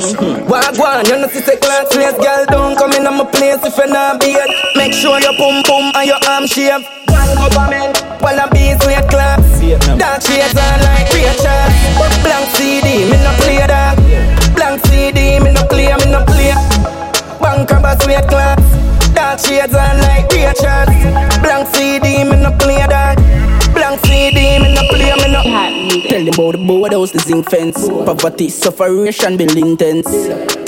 [0.50, 2.18] Walk one, you know see say class place.
[2.18, 4.50] Girl don't come in on my place if you're not beard.
[4.76, 6.82] Make sure your pum pum and your arm shave.
[7.10, 9.60] One government, one a beats with claps.
[10.00, 11.74] Dark shades on like creatures.
[12.24, 13.98] Blank CD, me no play that.
[14.56, 16.54] Blank CD, me no play, me no play.
[17.42, 18.64] Bank bus with claps.
[19.30, 20.90] Dark shades on like creatures.
[21.44, 23.49] Blank CD, me no play that.
[23.74, 25.44] Blank CD, me no play, me no.
[26.10, 27.88] Tell them about the board house, the zinc fence.
[27.88, 30.08] Poverty, sufferation, building intense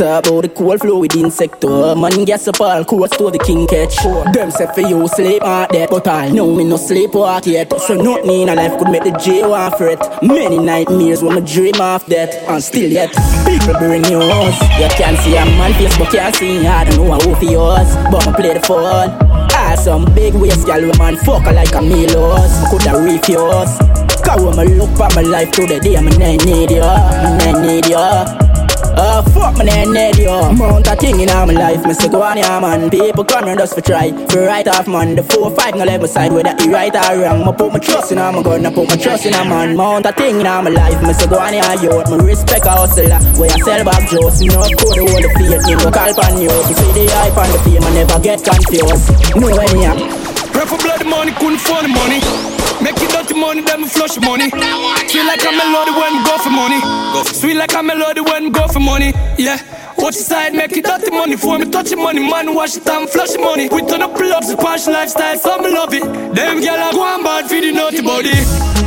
[0.01, 1.67] Talk about the cold flow within sector.
[1.69, 1.93] Oh.
[1.93, 3.95] Man, gas up all coast to the king catch.
[4.33, 7.71] Them say for you sleep on that, but I know me no sleep walk yet.
[7.81, 9.99] So nothing in a life could make the J one for it.
[10.23, 13.11] Many nightmares when I dream of that, and still yet
[13.45, 14.57] people bring yours.
[14.81, 16.65] You can't see a man face, but can't see.
[16.65, 19.30] I don't know how for yours, but I play the phone.
[19.71, 22.51] Ah, some big waist, gal, we man fuck her like a Milos.
[22.69, 23.77] Coulda refuse.
[24.21, 27.61] Cause when I look at my life through the day, I'm nah need you, nah
[27.61, 28.50] need you.
[28.93, 30.27] Uh, fuck me, nah need you.
[30.57, 32.89] Mount a thing in all my life, me say go on yeah, man.
[32.89, 35.15] People come around us for try, for right off, man.
[35.15, 37.45] The four five no level side, whether he right or wrong.
[37.45, 39.75] Me put my trust in a my gun, I put my trust in a man.
[39.77, 42.09] Mount a thing in all my life, me say go on yeah, youth.
[42.11, 44.41] Me respect a hustler, where I sell back jokes.
[44.41, 46.51] Me no code the whole the faith, me no call pan you.
[46.51, 49.07] Me see the hype and the fame, I never get confused.
[49.39, 52.50] No any Pray for blood money, couldn't find money.
[52.81, 54.49] Make it dirty money, then me flush money.
[54.49, 56.79] Sweet like I'm a melody when go for money.
[57.25, 59.13] Sweet like I'm a melody when go for money.
[59.37, 59.59] Yeah.
[59.97, 61.35] Watch the side, make it dirty money.
[61.37, 63.69] For me touch the money, man, wash it and flush the money.
[63.71, 66.01] We turn up the posh lifestyle, so me love it.
[66.33, 68.80] Them gyal a go and bad for the naughty body.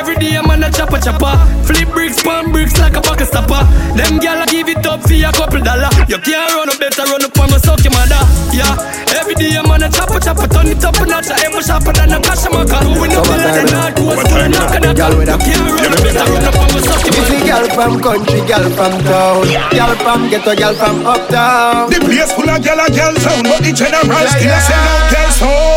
[0.00, 1.36] Every day I'm on a chopper chopper.
[1.68, 3.60] Flip bricks, palm bricks like a bucket stopper.
[3.92, 5.92] Them gyal a give it up for a couple dollar.
[6.08, 8.16] You can't run up, better run up on my suck your mother.
[8.48, 8.80] Yeah,
[9.20, 10.48] every day I'm on a chopper chopper.
[10.48, 13.52] Turn it up a notch, I'm more sharper than a cash maker We know better
[13.60, 16.56] than not, who was doing knock and knock You can't run up, better run up
[16.56, 17.44] on my suck your Busy mother.
[17.44, 19.44] girl from country, girl from town.
[19.68, 21.92] Girl from ghetto, girl from uptown.
[21.92, 25.12] The place full of gyal a gyal sound, but the general still a sell out
[25.12, 25.76] gyal sound.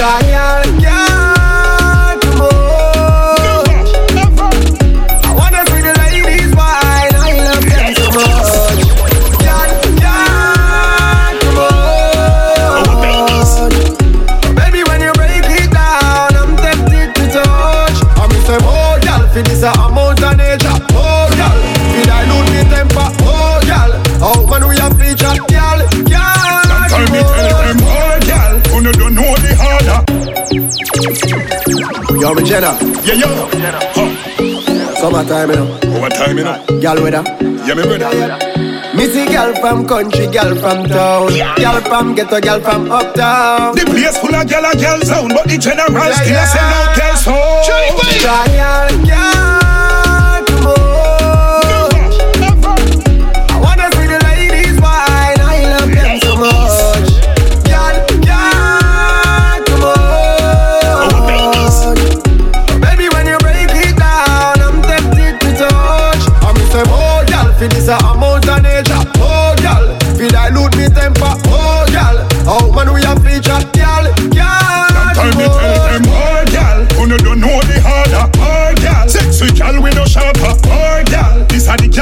[0.00, 1.09] Trial, girl,
[32.30, 33.26] Yo, me Jenna Yeah, yo.
[33.92, 34.94] Huh.
[35.00, 36.80] Summertime, you know Overtime, you know.
[36.80, 37.24] Girl, weather
[37.66, 38.38] Yeah, me brother.
[38.94, 41.26] Missy girl from country, girl from town
[41.56, 45.48] Girl from ghetto, girl from uptown The place full of gyal a gyal sound, but
[45.48, 46.44] the general still yeah.
[46.46, 47.64] sell out gyal sound.
[48.22, 49.39] Trial, girl,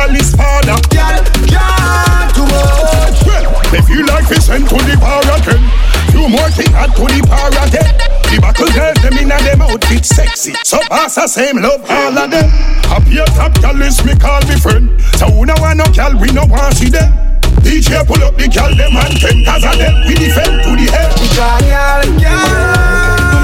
[0.08, 0.76] call his father.
[0.88, 3.20] Girl, girl, too much.
[3.28, 5.62] Well, they feel like they sent to the bar again.
[6.10, 7.88] Few more thing add to the bar again.
[8.28, 10.54] The battle girls, them inna them outfit sexy.
[10.64, 12.48] So pass the same love all of them.
[12.88, 15.00] Happy top girl is me call me friend.
[15.16, 17.12] So who no want no girl, we no want see them.
[17.60, 20.06] DJ pull up the girl, them and ten cause of them.
[20.06, 21.12] We defend to the end.
[21.36, 23.37] Girl, girl, girl.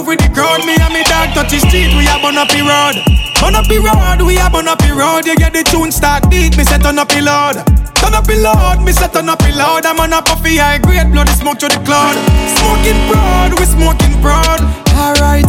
[0.00, 0.64] Move with the crowd.
[0.64, 2.96] Me and me dog touch the street, we a burn up the road.
[3.36, 5.28] Burn up the road, we a burn up the road.
[5.28, 7.60] You get the tune start beat, me set on up the load.
[8.00, 9.84] Turn up the loud, me set on up the loud.
[9.84, 12.16] I'm on a puffy high grade, bloody smoke to the cloud.
[12.56, 14.60] Smoking broad, we smoking broad.
[14.96, 15.48] Alright,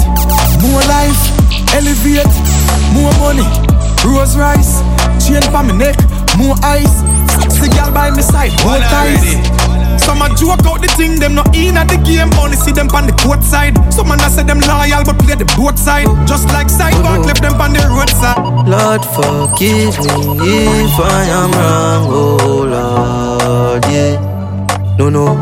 [0.60, 1.22] more life,
[1.72, 2.36] elevate,
[2.91, 3.47] more money,
[4.06, 4.82] rose rice,
[5.24, 5.97] chain for my neck,
[6.38, 7.02] more ice.
[7.62, 9.22] The girl by my side, more ties.
[10.02, 12.89] Some a joke out the thing, them not in at the game, only see them
[12.89, 13.78] on the court side.
[13.93, 16.10] Some man a say them loyal, but play the both side.
[16.26, 18.41] Just like sidewalk, left them on the roadside.
[18.66, 19.93] Lord forgive
[20.41, 24.18] me if I am wrong, oh Lord, yeah.
[24.97, 25.38] No, no,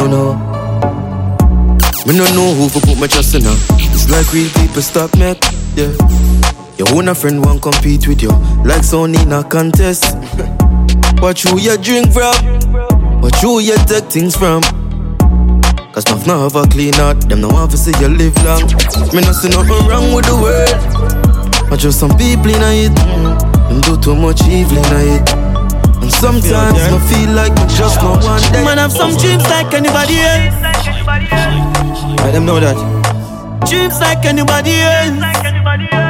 [0.00, 0.24] no, no.
[2.06, 3.56] Me no know who for put my trust in her.
[3.92, 5.36] It's like real people stop me,
[5.76, 5.92] yeah.
[6.76, 8.30] Your own a friend won't compete with you,
[8.64, 10.16] like Sony in a contest.
[11.22, 12.34] Watch who you drink from,
[13.20, 14.62] watch who you take things from.
[15.92, 18.62] Cause enough now have a clean heart, them no want to see you live long.
[19.14, 21.70] Me no see nothing wrong with the world.
[21.70, 25.30] But just some people in it, them do too much evil in it.
[26.02, 28.64] And sometimes I feel like me just no one day.
[28.64, 30.54] Man have some dreams like anybody else.
[32.18, 32.74] Let them know that.
[33.70, 36.03] Dreams like anybody else.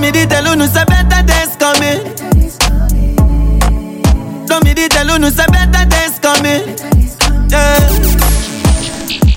[0.00, 2.00] Don't me tell you no say better days coming.
[4.46, 6.64] Don't me tell you no say better days coming.
[7.52, 7.76] Yeah.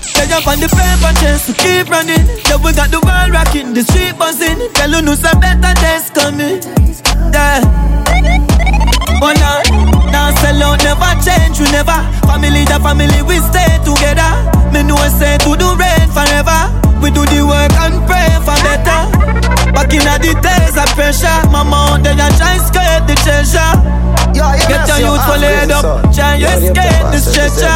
[0.00, 2.24] Stay up on the paper chase, keep running.
[2.48, 4.56] Yeah, we got the world rocking, the street buzzing.
[4.72, 6.64] Tell you no say better days coming.
[7.28, 7.60] Yeah.
[9.20, 9.60] But now,
[10.08, 12.00] now sell out never change, we never.
[12.24, 14.32] Family the family, we stay together.
[14.72, 16.72] Me know I say to do rain forever.
[17.04, 19.53] We do the work and pray for better.
[19.74, 23.74] Back in the days of pressure, mama they a try escape the treasure.
[24.34, 27.74] Get your youth for laid up, try you escape the stretcher.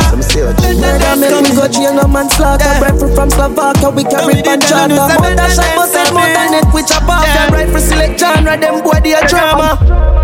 [0.78, 2.70] Murder me go jail, no man slaughter.
[2.78, 7.02] Rifle from Slovakia, we carry pan charter Mother shot, but said mother neck, we chop
[7.08, 9.78] off Them rifle select genre, them boy they a drama.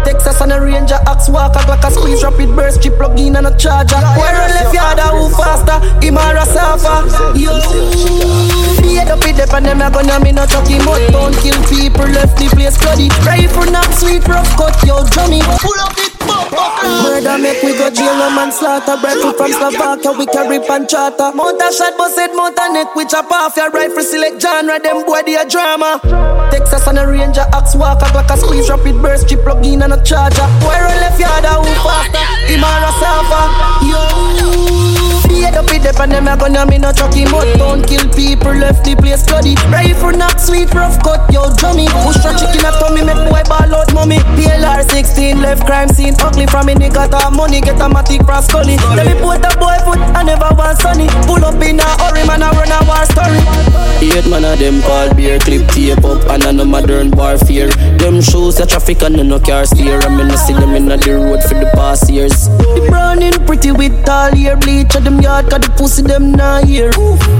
[0.05, 3.47] Texas and a ranger, axe walker Glock a squeeze, rapid burst, chip plug in and
[3.47, 3.99] a charger.
[4.15, 7.03] Where run left yard, a who faster, him or a surfer.
[7.39, 7.59] Yo,
[8.79, 12.07] Feed up with them and them a gonna me no chucky Mud bone kill people,
[12.13, 13.09] left the place bloody.
[13.25, 15.41] Rifle not sweet, rough cut, yo Johnny.
[15.61, 16.49] Pull up it, pop
[17.03, 18.97] Murder make we go jail, no man slaughter.
[19.01, 21.33] Rifle from Slovakia, we carry pan charter.
[21.35, 25.23] Motor shot, but said motor neck, we chop off Your rifle select genre, them boy
[25.25, 26.01] they a drama.
[26.51, 29.93] Texas and a ranger, axe walker Glock a squeeze, rapid burst, chip plug in and
[29.93, 30.47] a charger.
[30.65, 32.85] Where left yard, a who faster, him a
[33.89, 35.04] Yo
[35.45, 38.57] Feed up with them and them a gonna me no chucky Mud bone kill people,
[38.57, 39.53] left the place bloody.
[39.69, 43.69] Rifle knock sweet, rough cut, yo drummy Push a chicken at tummy, make boy ball
[43.77, 44.25] out mommy.
[44.41, 48.49] PLR 16, left crime scene Ugly from me nigga talk money, get a matic brass
[48.49, 51.13] scully Let me put a boy foot, I never want sunny.
[51.29, 53.85] Pull up in a hurry, man, I run a war story.
[54.01, 57.69] Eight man of them call beer, clip tape up and a no modern warfare.
[58.01, 60.01] Them shoes, the traffic and no car steer.
[60.01, 62.49] I mean, I see them in the road for the past years.
[62.49, 66.65] The browning pretty with tall hair bleach at them yard cause the pussy them not
[66.65, 66.93] here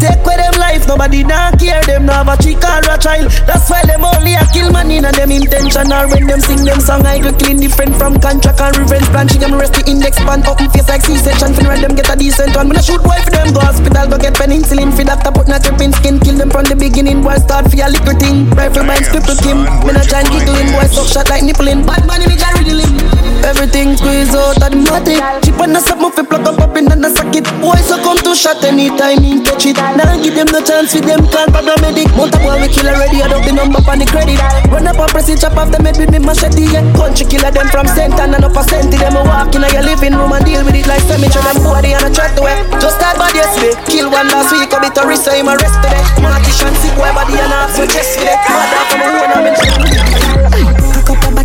[0.03, 1.83] Take away them life, nobody not care.
[1.85, 4.91] Them not have a chick or a child That's why them only a kill man
[4.91, 8.61] in and them intentional When them sing them song I go clean different from contract
[8.61, 9.29] and revenge plan.
[9.29, 11.55] She them rest the index band up in face like C-section.
[11.55, 12.69] Fin them get a decent one.
[12.69, 15.63] When I shoot boy for them go hospital go get penicillin For doctor put not
[15.63, 16.21] tripping skin.
[16.21, 18.49] Kill them from the beginning boy start for a little thing.
[18.57, 21.85] Rifle binds cripple Kim Me not try and giggle in boy suck shot like nippling.
[21.85, 22.97] Bad money me got riddling
[23.45, 26.89] Everything squeeze out of the matic Chip on the sub fi plug up up in
[26.89, 27.45] and a socket.
[27.61, 31.05] Boy so come to shot anytime he touch it Now give them no chance with
[31.05, 34.41] them call paramedic Mount boy we kill already I don't the number on the credit.
[34.73, 36.83] Run up and press it chop off the head with me machete yeah.
[36.97, 40.17] Country killer them from center and up a centi Them a walk in your living
[40.17, 42.97] room and deal with it like cemetery Them body and a chat to it Just
[42.97, 46.65] start bad yesterday Kill one last week a bit of risk him arrest today Martish
[46.65, 49.47] and sick boy body and half so chest for it off from a one I'm
[49.53, 50.34] in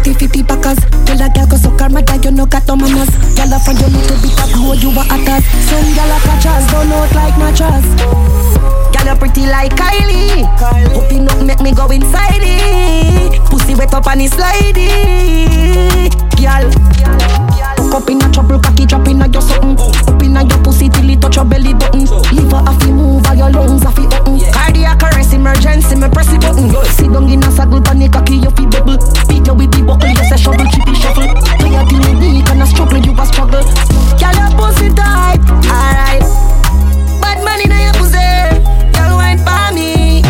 [0.09, 2.45] Cock up a body 50 packers Tell a girl go suck her mother you no
[2.45, 3.09] got no manners.
[3.37, 6.65] Girl a find your little bit of glow you a attack Some girl a catchers
[6.71, 7.85] don't out like mattress.
[8.89, 10.49] Girl you pretty like Kylie.
[10.95, 13.39] Open up make me go inside it.
[13.49, 16.09] Pussy wet up and it slidey.
[16.37, 16.71] Girl
[17.89, 19.77] Stuck up in a trouble, cocky drop in a your something.
[20.07, 22.05] Up in a your pussy till it touch your belly button.
[22.33, 24.37] Liver a fi move, all your lungs a fi open.
[24.37, 24.53] Mm.
[24.53, 26.69] Cardiac arrest, emergency, me press the button.
[26.85, 28.97] Sit down in a saddle, panic cocky, you fi bubble.
[29.27, 31.27] Beat you with the buckle, you say shovel, chippy shuffle.
[31.59, 33.63] Play a thing weak and a struggle, you a struggle.
[34.17, 36.25] Girl, your pussy tight, alright.
[37.21, 38.29] Bad man in your pussy,
[38.93, 40.21] girl wine for me.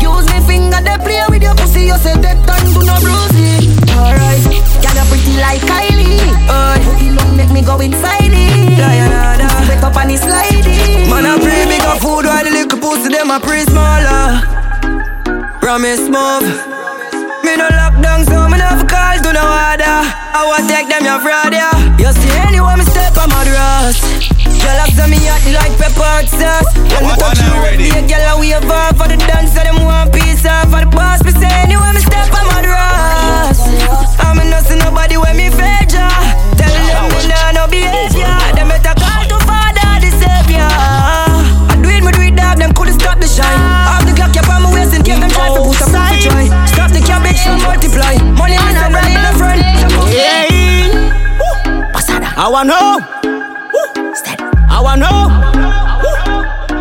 [0.00, 3.76] Use me finger, they play with your pussy, you say that turn do no bruising.
[3.92, 4.42] Alright,
[4.80, 6.24] girl you pretty like Kylie.
[6.48, 9.41] Oh, the long make me go inside it.
[9.92, 11.10] Diana, Pussy wet up and it's sliding.
[11.10, 14.40] Man, I pray big up food while the little pussy them a pray smaller.
[15.60, 16.48] Promise move.
[17.44, 19.98] Me no lockdown, so me no fi call to no order.
[20.32, 21.74] I want take them your fraud, yeah.
[21.98, 24.00] You see anywhere me step on my dress.
[24.62, 26.70] Girl up to me hot like pepper hot sauce.
[26.76, 29.82] When me touch you, be a girl a wave off for the dance, so them
[29.82, 30.01] want
[52.64, 52.98] wanna know.
[54.70, 55.28] I wanna know.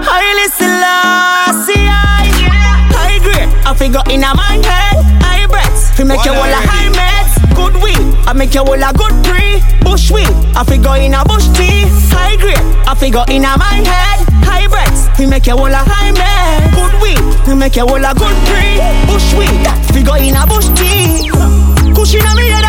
[0.05, 3.49] Haile Selassie, high grade.
[3.65, 5.89] I figure in a man head, high breaths.
[5.97, 7.97] Fi make you all a high meds, good weed.
[8.27, 10.29] I make you all a good pre, bush weed.
[10.55, 12.61] I figure in a bush tea, high grade.
[12.85, 15.09] I figure in a man head, high breaths.
[15.17, 17.21] Fi make you all a high med, good weed.
[17.45, 18.77] Fi make you all a good pre,
[19.09, 19.65] bush weed.
[19.89, 21.31] Figure in a bush tea.
[21.95, 22.60] Cushion on me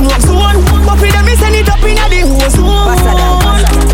[0.00, 0.58] smoke zone.
[0.88, 2.96] But with them me send it up in a the hose zone.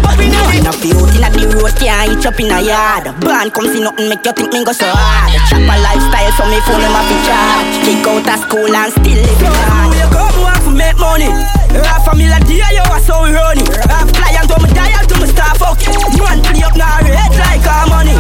[0.02, 2.62] But me know Man, a few out inna the road, can't hitch up in a
[2.62, 3.10] yard.
[3.20, 5.34] Band come see nothing, make you think me go so hard.
[5.50, 7.74] Chopper lifestyle, so me phone them a fi charge.
[7.82, 9.90] Kick out of school and still live it hard.
[9.98, 11.30] You come want to make money.
[11.76, 13.68] Half a million dear, you are so we run it.
[13.90, 15.78] Half client to me dial to me start fuck.
[16.16, 18.14] Man play up now red like our money.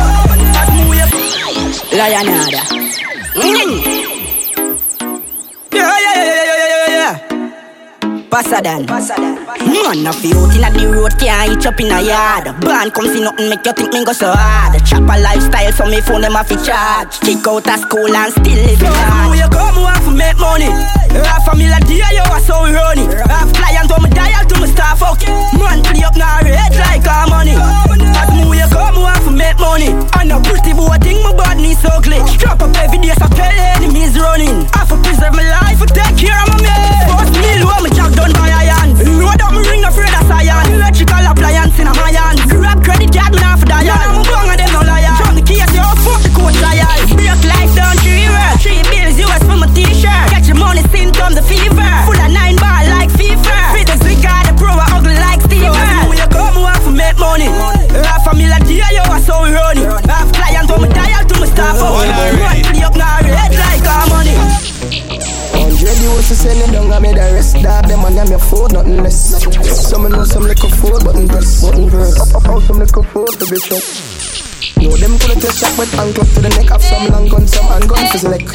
[0.58, 0.86] As me
[1.96, 2.60] Lionada.
[3.36, 4.05] Yeah,
[8.36, 8.84] Pasadan.
[8.84, 12.44] Man, a few out inna the road, can't hitch up in a yard.
[12.60, 14.76] Band come see nothing, make you think me go so hard.
[14.84, 17.16] Chopper lifestyle, so me phone them a fi charge.
[17.24, 19.32] Kick out of school and still live it hard.
[19.32, 20.68] Who you come want to make money?
[21.16, 23.08] Half a million dear, you are so we run it.
[23.24, 25.24] Half client to me dial to me start fuck.
[25.56, 27.56] Man play up now red like our money.
[27.56, 29.96] As me wake up, me want to make money.
[30.20, 32.36] And a pretty boy thing, my body so glitch.
[32.36, 33.48] Drop up every day, so tell
[33.80, 34.68] enemies running.
[34.76, 36.95] I for preserve my life, take care of my man.
[73.68, 76.68] Be Know them coulda take shot with ankle to the neck.
[76.68, 78.54] Have some long gun, some handgun for select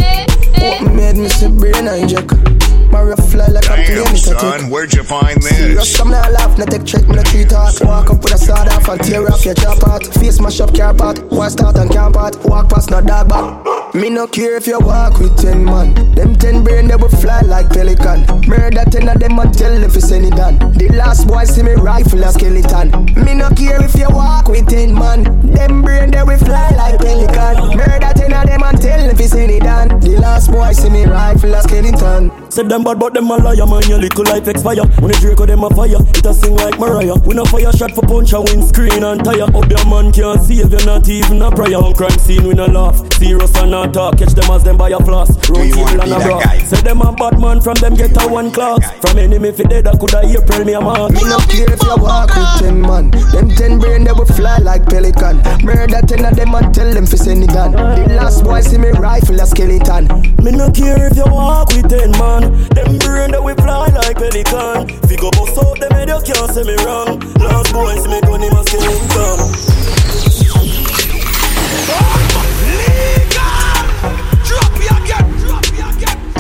[0.61, 1.47] What made me see
[1.85, 2.61] hijack
[2.91, 5.95] Mario fly like a plane, Damn, it a son, where'd you find Serious, this?
[5.95, 8.67] some not laugh, not take check, me no treat talk Walk up with a sword
[8.67, 10.05] off and tear off your jaw part.
[10.19, 12.35] Face mash up car part, war start and camp part.
[12.43, 13.95] Walk past no dog back.
[13.95, 15.93] Me no care if you walk with ten man.
[16.15, 18.25] Them ten brain they will fly like pelican.
[18.47, 20.57] Murder ten of them and tell if it's any done.
[20.73, 22.91] The last boy see me rifle a skeleton.
[23.15, 25.23] Me no care if you walk with ten man.
[25.47, 27.77] Them brain they will fly like pelican.
[27.77, 29.87] Murder ten of them and tell if it's any done.
[29.99, 33.31] The last boy see me rifle a skeleton getting done Said them bad, but them
[33.31, 33.81] a liar, man.
[33.87, 34.83] Your little life expire.
[34.99, 37.15] When the Draco them a fire, it a sing like Mariah.
[37.23, 39.47] We no fire shot for punch a windscreen and tire.
[39.47, 41.79] Up your man can't save you, not even a prayer.
[41.79, 42.99] On crime scene, we no laugh.
[43.15, 44.19] Serious and not talk.
[44.19, 45.31] Catch them as them buy a floss.
[45.47, 46.39] Roll you wanna table and a that bra.
[46.43, 46.57] guy?
[46.67, 48.83] Say them a bad man from them get a one class.
[48.99, 51.15] From enemy fi dead, I coulda April me a mark.
[51.15, 53.15] Me no care if you walk with ten man.
[53.31, 55.39] Them ten brain they will fly like pelican.
[55.63, 57.71] Murder ten of them and tell them fi send it gun.
[57.71, 60.35] The last boy see me rifle a skeleton.
[60.43, 62.40] Me no care if you walk with ten man.
[62.41, 64.87] Them brain that we fly like pelican.
[65.07, 67.19] Figure bust out them head, you can't say me wrong.
[67.39, 69.71] Last boys me gun him a skeleton.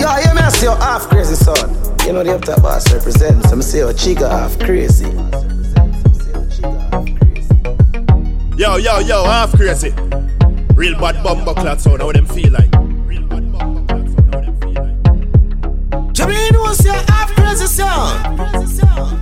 [0.01, 1.69] Yo, you me see you half crazy son.
[2.05, 3.49] You know the up top boss represents.
[3.49, 5.09] So me see your chica half crazy.
[8.57, 9.91] Yo, yo, yo, half crazy.
[10.75, 12.90] Real bad bumper clock sound, how them feel like.
[16.21, 17.25] To me, no, say, I
[17.61, 19.20] the sound.